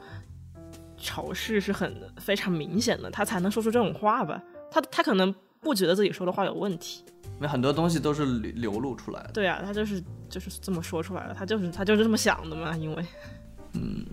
[0.98, 4.42] 仇视是很非常明显的，他才能说出这种话吧？
[4.72, 7.06] 他他可能不觉得自己说的话有问题，
[7.40, 9.30] 那很多东西都是流流露出来的。
[9.32, 12.76] 对啊，他就是就是这么说出来的，他就是他就是这么想的嘛。
[12.76, 13.06] 因为，
[13.74, 14.04] 嗯，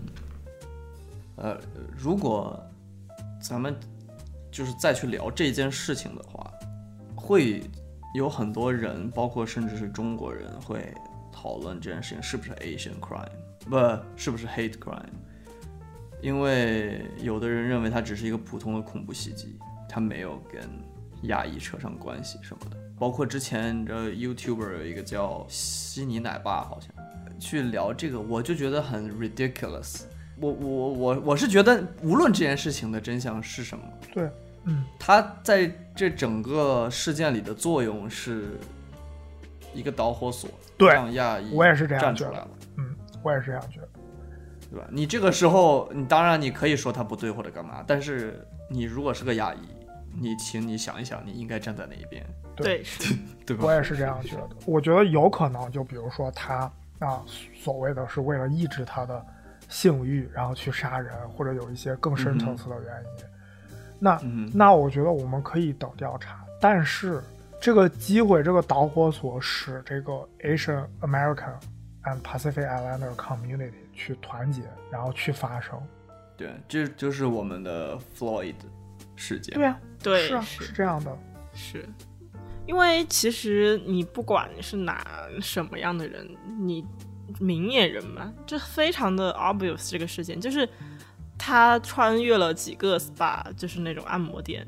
[1.37, 1.57] 呃，
[1.97, 2.63] 如果
[3.41, 3.75] 咱们
[4.51, 6.51] 就是再去聊这件事情的话，
[7.15, 7.63] 会
[8.13, 10.93] 有很多人，包括甚至是中国人会。
[11.31, 13.27] 讨论这件事情是不是 Asian crime，
[13.69, 15.01] 不是不是 hate crime，
[16.21, 19.57] 因为有的人认为它只是一个普通的恐怖袭击，
[19.87, 20.61] 它没有跟
[21.23, 22.77] 亚裔扯上关系什么的。
[22.99, 26.93] 包括之前这 YouTuber 有一个叫悉尼奶爸，好像
[27.39, 30.01] 去聊这个，我就觉得很 ridiculous。
[30.37, 34.29] 我我我我是觉得，无论这件事情的真相是什么，对，
[34.65, 38.59] 嗯，他在这整个事件里的作用是。
[39.73, 42.47] 一个导火索，让亚裔我也是这样站出来了。
[42.77, 43.87] 嗯，我也是这样觉得，
[44.69, 44.87] 对吧？
[44.89, 49.59] 你这个时候，你当然你可以说他不对或者干嘛，但是你如果是个亚裔，
[50.19, 52.25] 你请你想一想，你应该站在哪一边？
[52.55, 52.83] 对，
[53.45, 53.65] 对吧？
[53.65, 54.49] 我也是这样觉得。
[54.65, 57.21] 我觉得有可能，就比如说他啊，
[57.53, 59.25] 所谓的是为了抑制他的
[59.69, 63.25] 性欲，然后去杀人，或者有一些更深层次的原因。
[63.99, 64.19] 那
[64.53, 67.21] 那我觉得我们可以等调查，但是。
[67.61, 71.53] 这个机会，这个导火索使这个 Asian American
[72.05, 75.79] and Pacific Islander community 去团结，然后去发声。
[76.35, 78.55] 对，这就是我们的 Floyd
[79.15, 79.53] 事件。
[79.53, 81.15] 对啊，对，是啊是这样的。
[81.53, 81.87] 是，
[82.65, 85.05] 因为其实你不管是哪
[85.39, 86.27] 什么样的人，
[86.59, 86.83] 你
[87.39, 89.91] 明眼人嘛，这非常的 obvious。
[89.91, 90.67] 这个事件就是
[91.37, 94.67] 他穿越了几个 SPA，就是那种按摩店。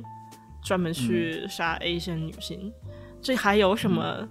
[0.66, 2.72] 专门去杀 Asian 女性，
[3.24, 4.28] 这还有什么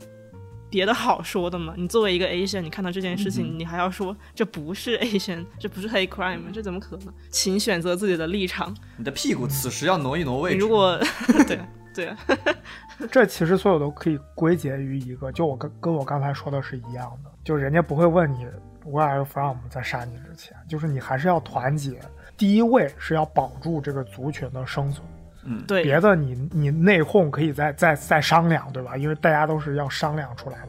[0.71, 1.75] 别的好说的吗？
[1.77, 6.41] 你作为一个 Asian，你看到这件事情，你还要说这不是 Asian，这不是 hate crime？
[6.53, 7.13] 这怎么可能？
[7.31, 8.75] 请选择自己的立场。
[8.97, 10.59] 你的屁股此时要挪一挪位置。
[10.59, 10.99] 如果
[11.47, 11.59] 对
[11.95, 12.15] 对，
[13.11, 18.47] 这其实所有都可以归结于一个，就我跟跟我刚才说的是一样的，就人家不会问你
[18.85, 22.01] Where are you from，在杀你之前，就是你还是要团结，
[22.37, 25.07] 第一位是要保住这个族群的生存。
[25.45, 28.97] 嗯，对，别的你你内讧可以再再再商量，对吧？
[28.97, 30.69] 因为大家都是要商量出来的，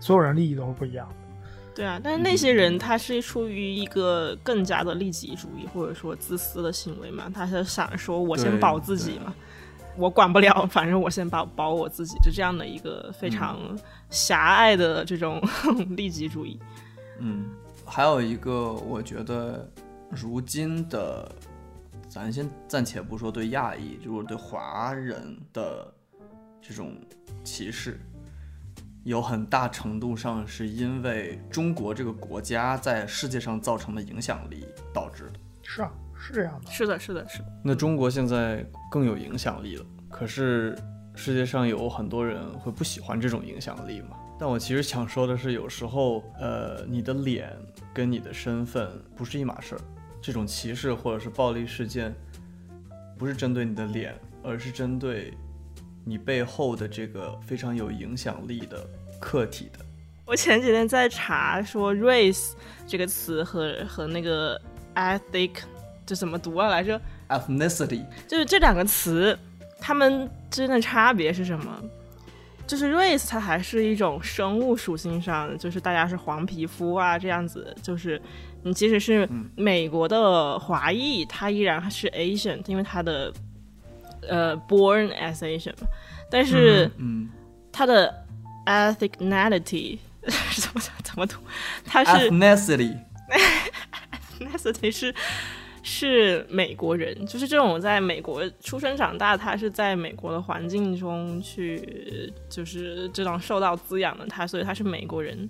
[0.00, 1.14] 所有人利益都是不一样的。
[1.72, 9.32] 对啊，但是那些人他是出于一个更加的利己主义或者说自私的行为嘛，他是想说我先保自己嘛，
[9.96, 13.60] 我管不了，反正我先保保我自己，就这样的一个非常
[14.10, 15.40] 狭隘的这种
[15.96, 16.58] 利己主义。
[17.20, 17.44] 嗯，
[17.84, 19.70] 还有一个，我觉得
[20.10, 21.30] 如今的。
[22.08, 25.92] 咱先暂且不说对亚裔，就是对华人的
[26.60, 26.94] 这种
[27.44, 28.00] 歧视，
[29.04, 35.32] 有很大程度上是因为中国这个国家在世界上造成的影响力导致的。
[35.62, 36.70] 是啊，是这样的。
[36.70, 37.44] 是的，是的，是的。
[37.62, 40.76] 那中国现在更有影响力了，可是
[41.14, 44.16] 世界上有很多人会不喜欢这种影响力嘛？
[44.38, 47.54] 但我其实想说的是，有时候，呃，你的脸
[47.92, 49.80] 跟你的身份不是一码事儿。
[50.20, 52.14] 这种歧视或者是暴力事件，
[53.16, 55.32] 不是针对你的脸，而是针对
[56.04, 58.84] 你背后的这个非常有影响力的
[59.20, 59.84] 客体的。
[60.26, 62.52] 我前几天在查，说 race
[62.86, 64.60] 这个词和和那个
[64.94, 65.52] ethnic
[66.04, 69.38] 这怎么读啊来着？ethnicity 就是这两个词，
[69.80, 71.82] 它们之间的差别是什么？
[72.66, 78.20] 就是 race 它还是一种生物属性上，就是大家是黄皮肤啊这样子，就是。
[78.68, 83.32] 你即使是美国的华裔，他依然是 Asian，因为他的
[84.28, 85.72] 呃 born as Asian。
[86.30, 87.26] 但是，嗯，
[87.72, 88.14] 他的
[88.66, 89.96] ethnicity
[90.60, 91.38] 怎么怎么读？
[91.86, 95.14] 他是 ethnicity，ethnicity 是
[95.82, 105.48] 是美国人，就是这种在美国出生长大，他是在美国的环境中去，就是这种受到滋养的他，所以他是美国人。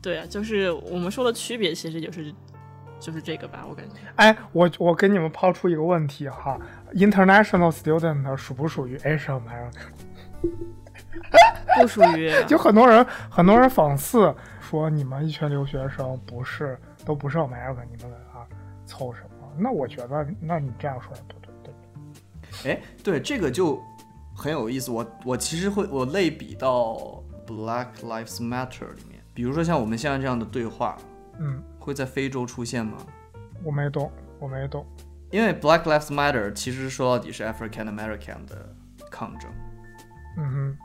[0.00, 2.32] 对啊，就是我们说的区别，其实就是
[3.02, 3.96] 就是这个吧，我感觉。
[4.14, 6.56] 哎，我我给你们抛出一个问题哈
[6.94, 9.72] ，international student 属不属于 Asian American？
[11.82, 12.30] 不属于。
[12.46, 18.46] 就很多人很多人讽刺说，你们一群留学生不是都不是 American，你们啊
[18.86, 19.48] 凑什么？
[19.58, 21.74] 那我觉得，那你这样说也不对，对
[22.62, 22.72] 对？
[22.72, 23.82] 哎，对，这个就
[24.34, 24.90] 很有意思。
[24.92, 30.96] 我我其实会我类比到 Black Lives Matter 里面，比如说像我们现在这样的对话，
[31.38, 32.96] 嗯，会在非洲出现吗？
[33.64, 34.86] 我没懂，我没懂。
[35.30, 38.74] 因为 Black Lives Matter 其实说到底是 African American 的
[39.10, 39.50] 抗争。
[40.38, 40.78] 嗯哼。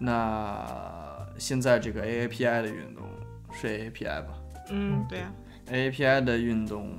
[0.00, 3.04] 那现在这个 AAPI 的运动
[3.52, 4.34] 是 AAPI 吧？
[4.70, 5.30] 嗯，对呀。
[5.70, 6.98] AAPI 的运动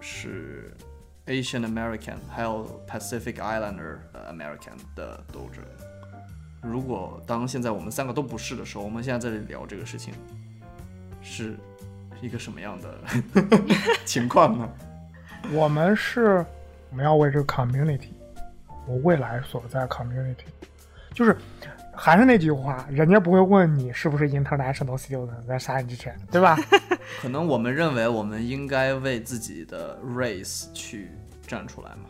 [0.00, 0.76] 是
[1.26, 3.98] Asian American 还有 Pacific Islander
[4.30, 5.64] American 的斗争。
[6.62, 10.12] 如果当现在我们三个都不是的时候，我们现在在这里聊这个事情，
[11.22, 11.56] 是
[12.22, 12.98] 一个什么样的
[14.06, 14.68] 情况呢？
[15.52, 16.44] 我们是，
[16.90, 18.12] 我们要为这个 community，
[18.86, 20.46] 我未来所在 community，
[21.12, 21.36] 就是
[21.92, 26.56] 还是那句话，人家不会问你是不是 international student 在杀你之前，对吧？
[27.20, 31.10] 可能我们认为我们应该为自己的 race 去
[31.44, 32.08] 站出来嘛？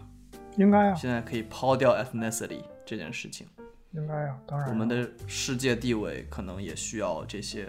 [0.56, 0.94] 应该啊。
[0.94, 3.46] 现在可以抛掉 ethnicity 这件事情。
[3.92, 4.68] 应该啊，当然。
[4.68, 7.66] 我们的世界地位可能也需要这些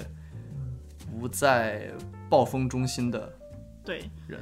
[1.20, 1.90] 不在
[2.34, 3.32] 暴风中心的
[3.86, 4.42] 对人。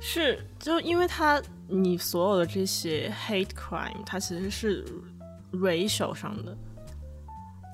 [0.00, 4.82] 是，就因为他，你所有的这些 hate crime，它其实是
[5.52, 6.56] racial 上的。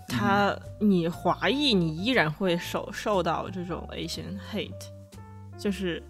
[0.08, 4.72] 他，你华裔，你依然会受受到这种 Asian hate，
[5.56, 6.02] 就是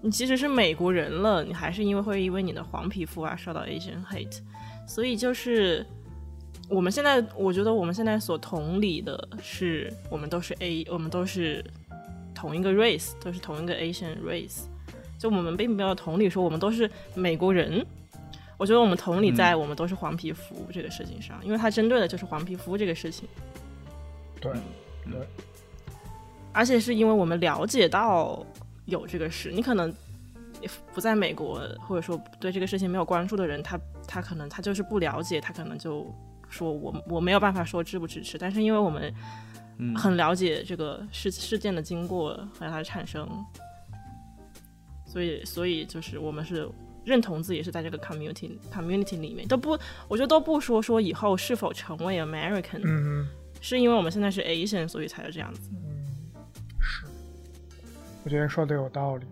[0.00, 4.38] 你即使是美国人了，你还是因为会因为你的黄皮肤啊受到 Asian hate。
[4.86, 5.84] 所以就是
[6.70, 11.62] 我们现在，我觉得我们现在所同理的是，我们都是 A，我们都是
[12.38, 14.60] 同一个 race，都是同一个 Asian race。
[15.18, 17.84] 就我们并没有同理说我们都是美国人，
[18.56, 23.28] 我觉得我们同理在我们都是黄皮肤这个事情上，因为它针对的就是黄皮肤这个事情。
[24.40, 24.52] 对，
[25.04, 25.26] 对。
[26.52, 28.46] 而且是因为我们了解到
[28.84, 29.92] 有这个事，你可能
[30.94, 36.06] 不在美国，或者说对这个事情没有关注的人，他他可能他就是不了解，他可能就
[36.48, 39.12] 说我我没有办法说支不支持，但是因为我们
[39.96, 43.28] 很了解这个事事件的经过和它的产生。
[45.06, 46.68] 所以，所以就是我们是
[47.02, 49.70] 认同自己是在这个 community community 里面，都不，
[50.06, 53.26] 我觉得都不说说以后是否成为 American，嗯
[53.60, 55.70] 是因为我们现在是 Asian，所以才是这样子。
[55.72, 56.06] 嗯，
[56.78, 57.06] 是，
[58.22, 59.26] 我觉得说的有道理。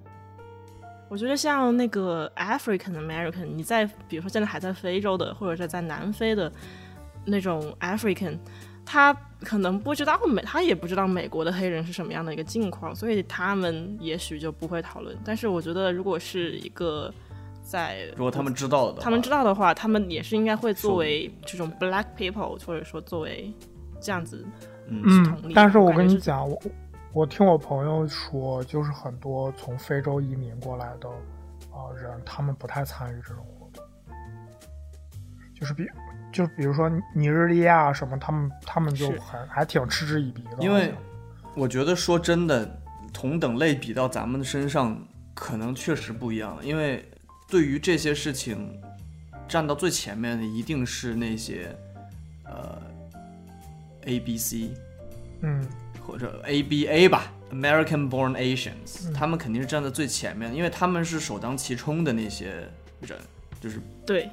[1.11, 6.51] 我觉得像那个 African American，你在比如说现在还在非洲的，或者是在南非的
[7.27, 8.39] 那种 African。
[8.87, 9.13] 他
[9.43, 15.15] 可能不知道美，他也不知道美国的黑人是什么样的一个境况，所以他们也许就不会讨论。
[15.25, 17.13] 但是我觉得，如果是一个
[17.63, 23.53] 在如果他们知道的，他们知道的话，他们也是应该会作为这种 black people，或者说作为
[24.01, 24.47] 这样子
[24.87, 26.63] 嗯，但是我跟你讲，我
[27.13, 31.09] 我听我朋友说，就是很多从非洲移民过来的
[31.73, 33.85] 啊人，他们不太参与这种活动，
[35.59, 35.85] 就是比。
[36.37, 40.59] 就比如说尼日利亚什么，他们他们就很还挺嗤之以鼻的。
[40.59, 40.93] 因为
[41.55, 42.79] 我觉得说真的，
[43.11, 46.59] 同等类比到咱们的身上，可能确实不一样。
[46.63, 47.03] 因为
[47.49, 48.79] 对于这些事情，
[49.49, 51.75] 站到最前面的一定是那些
[52.45, 52.83] 呃
[54.03, 54.75] A B C，
[55.41, 55.67] 嗯，
[56.07, 62.69] 或者 A B A 吧，American Born Asians，他们肯定是站在最前面，因为他们是首当其冲的那些
[63.01, 63.19] 人，
[63.59, 64.29] 就是对。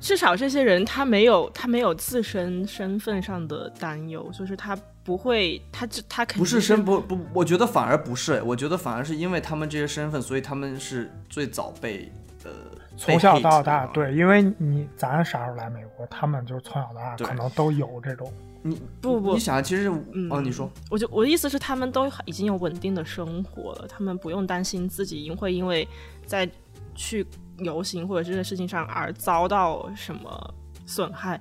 [0.00, 12.10] 至少这些人他没有他没有自身身份上的担忧，就是他不会，他这他肯定不是身不不，我觉得反而不是，我觉得反而是因为他们这些身份，所以他们是最早被
[12.44, 12.50] 呃
[12.96, 18.32] 从小到大对，因为你咱啥时候来美国，他们就是从小到大可能都有这种，
[18.62, 19.88] 你不不，你想其实
[20.30, 25.86] 哦，你说，我就我的意思是他们都已经有稳定的生活了，他们不用担心自己因会因为
[26.24, 26.48] 在
[26.94, 27.26] 去。
[27.60, 30.54] 游行或者这件事情上而遭到什么
[30.86, 31.40] 损害？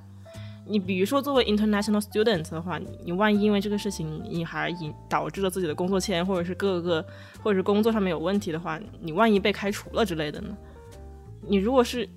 [0.65, 7.03] 你比如说，作为 international student 的话，你万一因为这个事情，你还引导致了自己的工作签，或者是各个，
[7.41, 10.55] 或者是工作上面有问题的话，你万一被开除了之类的呢？
[11.41, 12.07] 你如果是，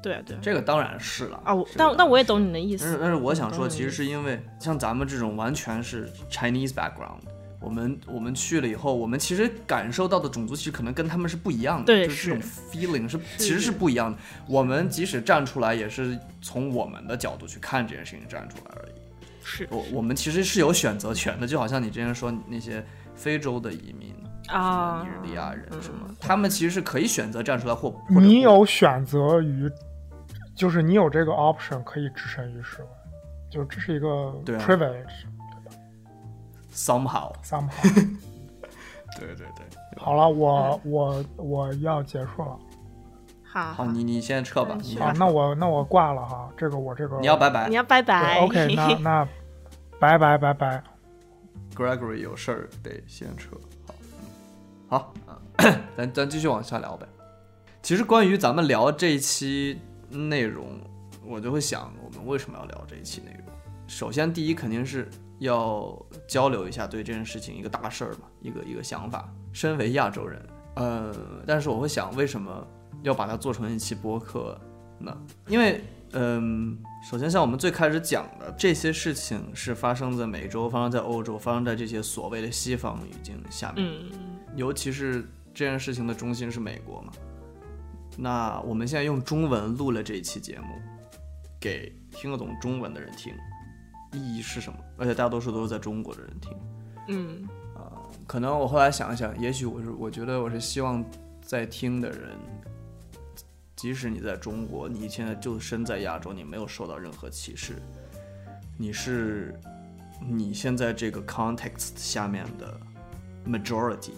[0.00, 1.52] 对啊，对啊，这个当然是了啊。
[1.76, 2.84] 但但我也懂你的意思。
[2.84, 7.22] 但是但是我想说，其实是因为像咱们这种完全是 Chinese background。
[7.60, 14.18] 我们我们去了以后，我们其实感受到的种族其实可能跟他们是不一样的，对，就是这种 feeling 是其实是不一样的。
[14.46, 18.92] 我们即使站出来，也是从我们的角度去看这件事情站出来而已。
[19.42, 22.84] 是我我们其实是有选择权的，就好像你之前说那些
[23.14, 24.14] 非洲的移民
[24.48, 29.70] 啊，尼日利亚人什么，他们其实是可以选择站出来或你有选择于，
[30.54, 32.88] 就是你有这个 option 可以置身于世外。
[33.48, 34.08] 就这是一个
[34.58, 35.24] privilege。
[36.76, 37.82] Somehow somehow。
[39.18, 39.64] 对对对。
[39.96, 42.58] 好了，我我我要结束了。
[43.42, 44.76] 好，好，你你先撤吧。
[44.98, 46.50] 好，那我那我挂了哈。
[46.56, 48.38] 这个我这个你要拜拜，你要拜拜。
[48.40, 49.28] OK，那 那
[49.98, 50.82] 拜拜拜拜。
[51.74, 53.56] Gregory 有事儿得先撤。
[54.88, 55.40] 好，好，
[55.96, 57.06] 咱咱继续往下聊呗。
[57.82, 60.78] 其实关于咱们聊这一期内容，
[61.24, 63.46] 我就会想，我们为什么要聊这一期内容？
[63.86, 65.08] 首先，第一肯定是
[65.38, 69.32] 要交流一下对这件事情一个大事儿嘛，一个一个想法。
[69.52, 70.42] 身为亚洲人，
[70.76, 71.14] 呃，
[71.46, 72.66] 但是我会想，为什么
[73.02, 74.58] 要把它做成一期播客
[74.98, 75.16] 呢？
[75.48, 75.82] 因为，
[76.12, 76.78] 嗯，
[77.10, 83.86] 首先像我们最开始讲的这些事情是发生在美洲，发生在欧洲，发生在这些所谓的西方语境下面，
[84.54, 87.12] 尤其是这件事情的中心是美国嘛。
[88.18, 90.66] 那我们现在用中文录了这一期节目，
[91.60, 93.34] 给听得懂中文的人听，
[94.16, 94.78] 意义是什么？
[94.96, 96.52] 而且大多数都是在中国的人听。
[97.08, 97.92] 嗯，啊，
[98.26, 101.04] 可能我后来想一想，也许我是我觉得我是希望
[101.42, 102.36] 在听的人，
[103.76, 107.74] 即使你在中国，你现在就身在亚洲，你没有受到任何歧视，
[108.76, 109.54] 你是
[110.20, 112.80] 你现在这个 context 下面的
[113.46, 114.12] majority，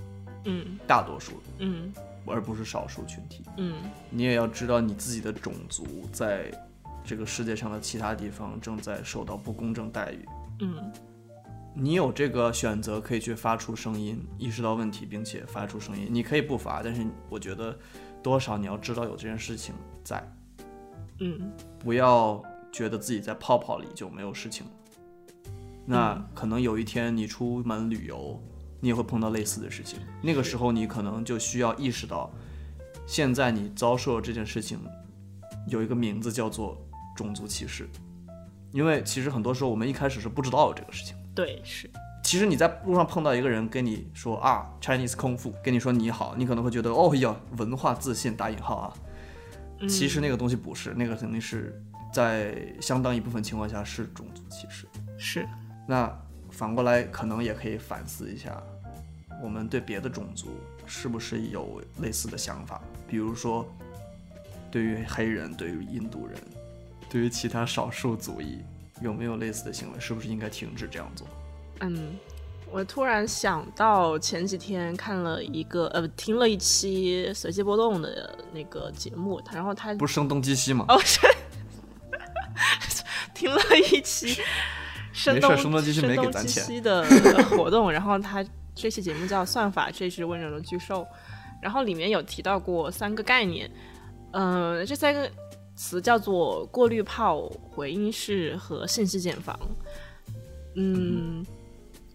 [0.45, 1.93] 嗯，大多数，嗯。
[2.31, 3.43] 而不是少数群体。
[3.57, 3.77] 嗯，
[4.11, 6.53] 你也要知道你自己的种族在
[7.09, 10.27] 这个世界上的其他地方正在受到不公正待遇。
[10.61, 10.93] 嗯，
[11.75, 16.07] 你有这个选择，可以去发出声音，意识到问题，并且发出声音。
[16.11, 17.75] 你可以不发，但是我觉得
[18.23, 20.23] 多少你要知道有这件事情在。
[21.21, 24.67] 嗯，不要觉得自己在泡泡里就没有事情。
[25.87, 28.39] 那可能有一天你出门旅游。
[28.81, 32.31] 你也会碰到类似的事情，那个时候你可能就需要意识到，
[33.09, 34.79] 现在你遭受这件事情
[35.67, 36.81] 有一个名字叫做
[37.19, 37.89] 种族歧视，
[38.73, 41.17] 因为其实很多时候我们一开始是不知道有这个事情。
[41.35, 41.91] 对，是。
[42.23, 48.95] 其实你在路上碰到一个人跟你说啊，Chinese 空腹，跟你说你好，你可能会觉得哦呀，文化自信打引号啊。
[49.89, 54.87] 其实那个东西不是，那个肯定是在相当一部分情况下是种族歧视。
[55.19, 55.47] 是。
[55.87, 56.17] 那。
[56.51, 58.61] 反过来，可能也可以反思一下，
[59.43, 60.49] 我们对别的种族
[60.87, 62.81] 是不是有类似的想法？
[63.07, 63.69] 比如说，
[64.71, 66.39] 对于黑人、对于印度人、
[67.09, 68.59] 对于其他少数族裔，
[69.01, 70.01] 有没有类似的行为？
[70.01, 71.27] 是不是应该停止这样做？
[71.81, 72.17] 嗯，
[72.71, 80.85] 我突然想到前几天看了一个呃，听了一期随机波动的那个节目，然后他不是声东击西吗？
[80.89, 81.21] 哦，是，
[83.35, 83.61] 听了
[83.93, 84.41] 一期。
[85.11, 87.03] 声东声东击西的
[87.51, 91.03] 活动，然后他这期节目叫《算法这是温柔的巨兽》，
[91.61, 93.69] 然后里面有提到过三个概念，
[94.31, 95.29] 嗯，这三个
[95.79, 99.57] 词叫做过滤泡、回音室和信息茧房。
[100.75, 101.47] 嗯，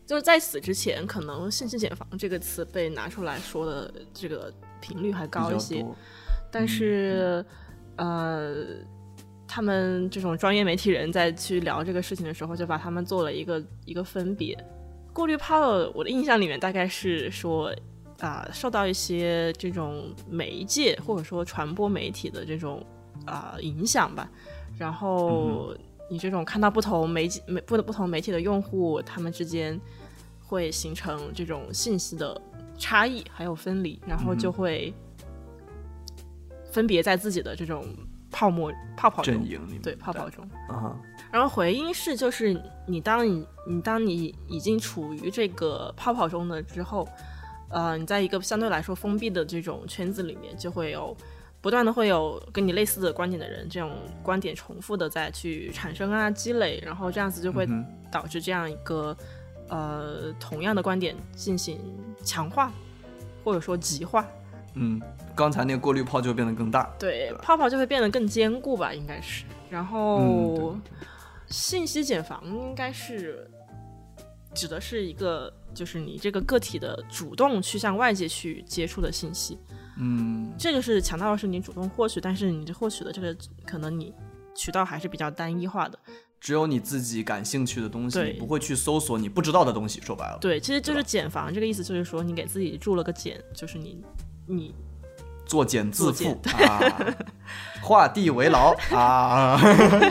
[0.06, 5.84] 就是在此之前，可能信息茧房这个词被拿出来说的这个频率还高一些，
[6.52, 7.44] 但是
[7.96, 8.54] 呃。
[9.46, 14.58] 他们这种专业媒体人在去聊这个事情的时候，就把他们做了一个一个分别。
[15.14, 15.60] 过滤泡，
[15.94, 17.72] 我的印象里面大概是说，
[18.18, 22.84] 啊，受到一些这种媒介或者说传播媒体的这种
[23.26, 24.30] 啊影响吧。
[24.78, 25.76] 然后
[26.10, 29.80] 你这种看到不同媒媒不不同媒体的用户，他们之间
[30.42, 32.42] 会形成这种信息的
[32.78, 34.94] 差异还有分离，然后就会
[36.72, 37.86] 分别在自己的这种。
[38.36, 39.48] 泡沫泡泡中，
[39.84, 41.00] 对泡泡中啊，
[41.32, 47.08] 然后回音室就是你当你你当你已经处于这个泡泡中的之后，
[47.70, 51.16] 呃，你在一个相对来说封闭的这种圈子里面，就会有
[51.64, 53.90] 不断的会有跟你类似的观点的人，这种
[54.22, 57.66] 观点重复的再去产生啊积累，然后这样子就会
[58.12, 59.16] 导致这样一个
[59.70, 61.80] 呃同样的观点进行
[62.22, 62.70] 强化
[63.46, 64.28] 或者说极化。
[64.74, 65.02] 嗯，
[65.34, 69.46] 刚才那个过滤泡就变得更大，对，泡泡就会变得更坚固吧，应该是。
[69.70, 70.76] 然后，
[71.48, 73.50] 信息茧房应该是
[74.54, 79.58] 指的是一个，就是你这个个体的主动去向外界去接触的信息。
[79.98, 83.36] 嗯，这个是强调的是你主动获取，但是你这获取的这个
[83.66, 84.14] 可能你
[84.56, 85.98] 渠道还是比较单一化的，
[86.40, 90.02] 只有你自己感兴趣的东西，你不会去搜索你不知道的东西。
[90.02, 94.04] 说白了，对，其实就是茧房这个意思，就是说你给自己筑了个茧，就是你。
[94.46, 94.76] 你
[95.46, 96.38] 作茧自缚
[96.68, 97.16] 啊，
[97.82, 99.58] 画地为牢啊！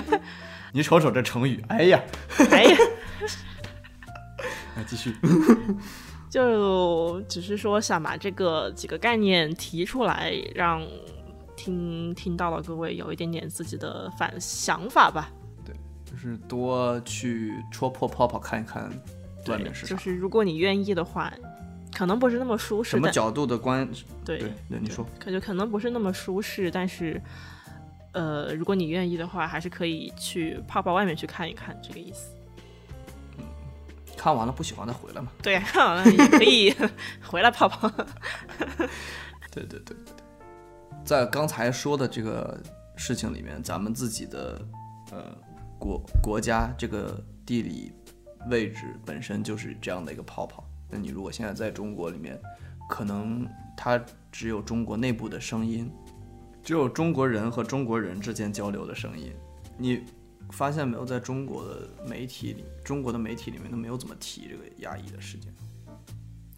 [0.72, 2.02] 你瞅瞅这成语，哎呀，
[2.50, 2.76] 哎呀，
[4.74, 5.14] 来继续，
[6.32, 10.82] 就只是说想把这个几个概念提出来，让
[11.54, 15.30] 听听到了各位有一点点自己的反想法吧。
[15.62, 15.74] 对，
[16.06, 18.90] 就就是多去戳破泡泡看一看
[19.48, 19.94] 外面是啥。
[19.94, 21.32] 就是如果你愿意的话，
[21.94, 22.90] 可能不是那么舒适。
[22.90, 23.88] 什么角度的观？
[24.24, 25.04] 对对，你说。
[25.18, 27.20] 可就可能不是那么舒适，但是，
[28.12, 32.34] 呃，如果你愿意的话，还是可以去泡泡外面去看一看，这个意思。
[34.12, 35.30] 嗯，看完了不喜欢再回来嘛？
[35.42, 36.74] 对，看完了也可以
[37.24, 37.88] 回来泡泡。
[39.50, 39.96] 对对对对，
[41.04, 42.58] 在刚才说的这个
[42.96, 44.60] 事情里面，咱们自己的
[45.10, 45.36] 呃
[45.78, 47.92] 国国家这个地理
[48.48, 50.64] 位置本身就是这样的一个泡泡。
[50.88, 52.40] 那你如果现在在中国里面，
[52.88, 53.46] 可能
[53.76, 54.00] 它
[54.30, 55.90] 只有中国内部的声音，
[56.62, 59.34] 只有中国人和中国人之间交流的声音。
[59.76, 60.04] 你
[60.53, 65.53] 发现没有，在中国的媒体里，中国的媒体里面都没有怎么提这个亚裔的事件。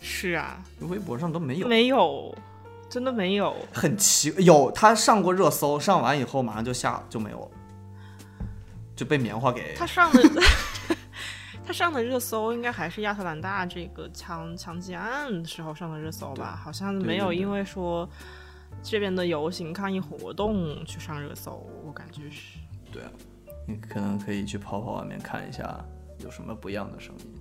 [0.00, 2.36] 是啊，微博上都没有，没有，
[2.90, 3.56] 真的没有。
[3.72, 7.50] 很奇，有他上过热搜，上完以后马上就下就没有了，
[8.94, 10.22] 就被棉花给他上的。
[11.66, 16.60] 他上的热搜应该还是亚特兰大这个枪枪击案时候上的热搜吧？
[16.62, 18.06] 好像没有因为说
[18.82, 22.58] 这边的游行抗议活动去上热搜，我感觉是。
[22.92, 23.10] 对啊，
[23.66, 25.84] 你可能可以去跑跑外面看一下
[26.18, 27.34] 有什么不一样的声音，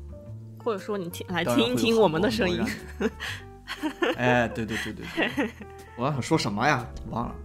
[0.64, 2.66] 或者说你听来听一听我们的声音。
[4.18, 5.06] 哎， 对对对对
[5.36, 5.50] 对，
[5.98, 6.86] 我想说什么呀？
[7.10, 7.36] 忘了，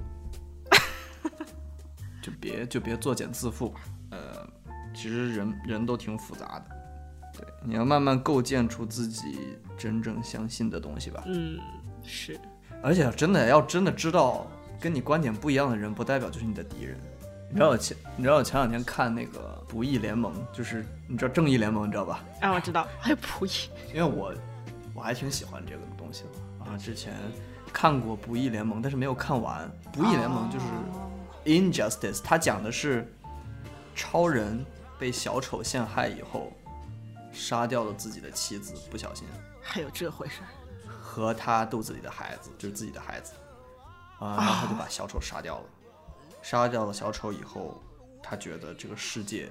[2.22, 3.80] 就别就别作茧自缚吧。
[4.10, 4.48] 呃。
[4.94, 6.64] 其实人人都挺复杂的，
[7.38, 11.22] 对，你要慢慢构建出自己真正相信的东西吧。
[11.26, 11.56] 嗯，
[12.02, 12.36] 是。
[12.82, 14.44] 而且真的要真的知道，
[14.80, 16.98] 跟你观点不一样的人，不代表就是你的敌人。
[17.50, 22.22] 你知道我前，你知道我前两天看那个《不义联盟》，就是你知道《正义联盟》，你知道吧？
[22.40, 23.48] 啊，我知道，还有《不义》。
[23.88, 24.34] 因为我
[24.94, 26.76] 我还挺喜欢这个东西的啊。
[26.76, 27.14] 之前
[27.72, 29.70] 看过《不义联盟》，但是没有看完。
[29.90, 30.66] 《不义联盟》就是
[31.44, 33.10] Injustice，它讲的是
[33.94, 34.64] 超人。
[35.00, 36.52] 被小丑陷害以后，
[37.32, 39.28] 杀掉了自己的妻子，不小心。
[39.62, 40.40] 还有这回事？
[41.00, 43.32] 和他肚子里的孩子，就是自己的孩子。
[44.18, 45.64] 啊，然后他就把小丑杀掉了。
[46.42, 47.82] 杀掉了小丑以后，
[48.22, 49.50] 他觉得这个世界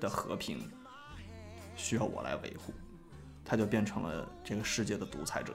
[0.00, 0.70] 的和平
[1.76, 2.72] 需要我来维护，
[3.44, 5.54] 他就变成了这个世界的独裁者。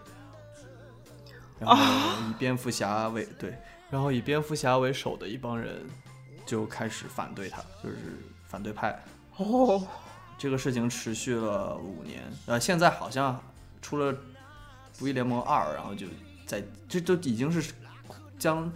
[1.60, 3.58] 然后以蝙蝠侠为对，
[3.90, 5.82] 然后以蝙蝠侠为首的一帮人
[6.46, 7.96] 就开始反对他，就是。
[8.46, 9.04] 反对派
[9.38, 9.84] 哦，
[10.38, 13.42] 这个事情持续了五年，呃，现在好像
[13.82, 14.14] 出了
[15.00, 16.06] 《不义联盟二》，然后就
[16.46, 17.74] 在这都已经是
[18.38, 18.72] 将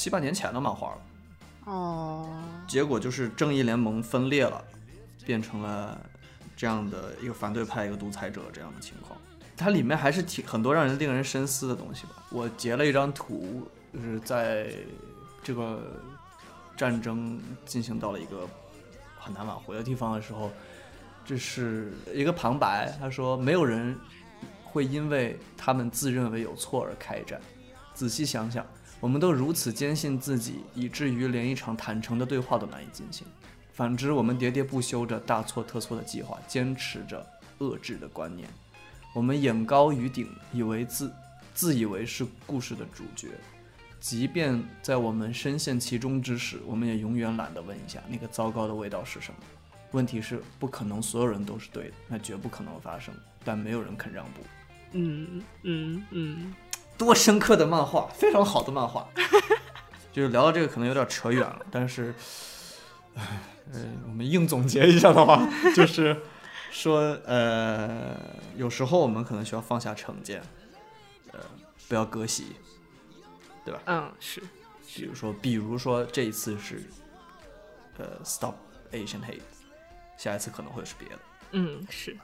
[0.00, 0.98] 七八年前的漫画了。
[1.66, 2.26] 哦，
[2.66, 4.64] 结果就是正义联盟分裂了，
[5.26, 6.00] 变成了
[6.56, 9.20] 这样的一个反对派、一个独裁者这样的情况。
[9.58, 12.12] 它里面还是挺很多让人令人深思的东西吧。
[12.30, 14.72] 我截了一张图，就是在
[15.42, 15.82] 这个
[16.78, 18.48] 战争进行到了一个。
[19.22, 20.50] 很难挽回的地方的时候，
[21.26, 22.90] 这是一个旁白。
[22.98, 23.94] 他说：“没有人
[24.64, 27.38] 会因为他们自认为有错而开战。
[27.92, 28.64] 仔细想想，
[29.00, 33.26] 我们都如此坚信自己，以至于连一场坦诚的对话都难以进行。
[33.72, 37.26] 反之，我们喋喋不休着大错特错的计划，坚持着
[37.60, 38.48] 遏制的观念。
[39.14, 41.10] 我们眼高于顶，以为自
[41.54, 43.28] 自以为是故事的主角。”
[43.98, 49.38] 即便在我们深陷其中之时，我们也永远懒得问一下那个糟糕的味道是什么。
[49.92, 53.14] 问题是，不可能所有人都是对的，那绝不可能发生。
[53.44, 54.40] 但没有人肯让步。
[54.92, 56.54] 嗯嗯嗯，
[57.00, 59.08] 多深刻的漫画，非常好的漫画。
[60.12, 62.14] 就是聊到这个可能有点扯远了，但是，
[63.14, 63.22] 呃，
[64.06, 66.14] 我们硬总结一下的话，就是
[66.70, 68.14] 说，呃，
[68.54, 70.42] 有时候我们可能需要放下成见，
[71.32, 71.40] 呃，
[71.88, 72.56] 不要割席。
[73.64, 73.80] 对吧？
[73.86, 74.42] 嗯，是。
[74.94, 76.82] 比如说，比如说这一次是，
[77.96, 78.54] 呃，Stop
[78.90, 79.40] Asian Hate，
[80.18, 81.18] 下一次可能会是别的。
[81.52, 82.16] 嗯，是。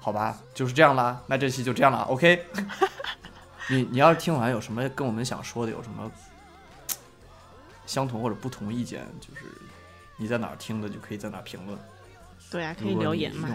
[0.00, 1.22] 好吧，就是这样啦。
[1.26, 2.44] 那这期就这样了，OK。
[3.70, 6.10] 你你要是听完有什么跟我们想说的，有什么
[7.86, 9.42] 相同或者不同意见，就是
[10.16, 11.78] 你在哪儿听的，就可以在哪儿评论。
[12.50, 13.48] 对啊，可以留言嘛。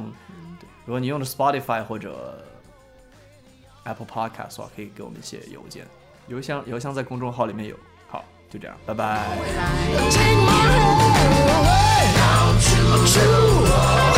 [0.60, 2.46] 对，如果你用的 Spotify 或者
[3.86, 5.88] Apple Podcast 的话，可以给我们写邮件。
[6.28, 7.76] 邮箱邮箱在公众号里面有，
[8.08, 9.28] 好，就这样，拜拜。
[9.36, 9.52] 拜
[14.08, 14.13] 拜。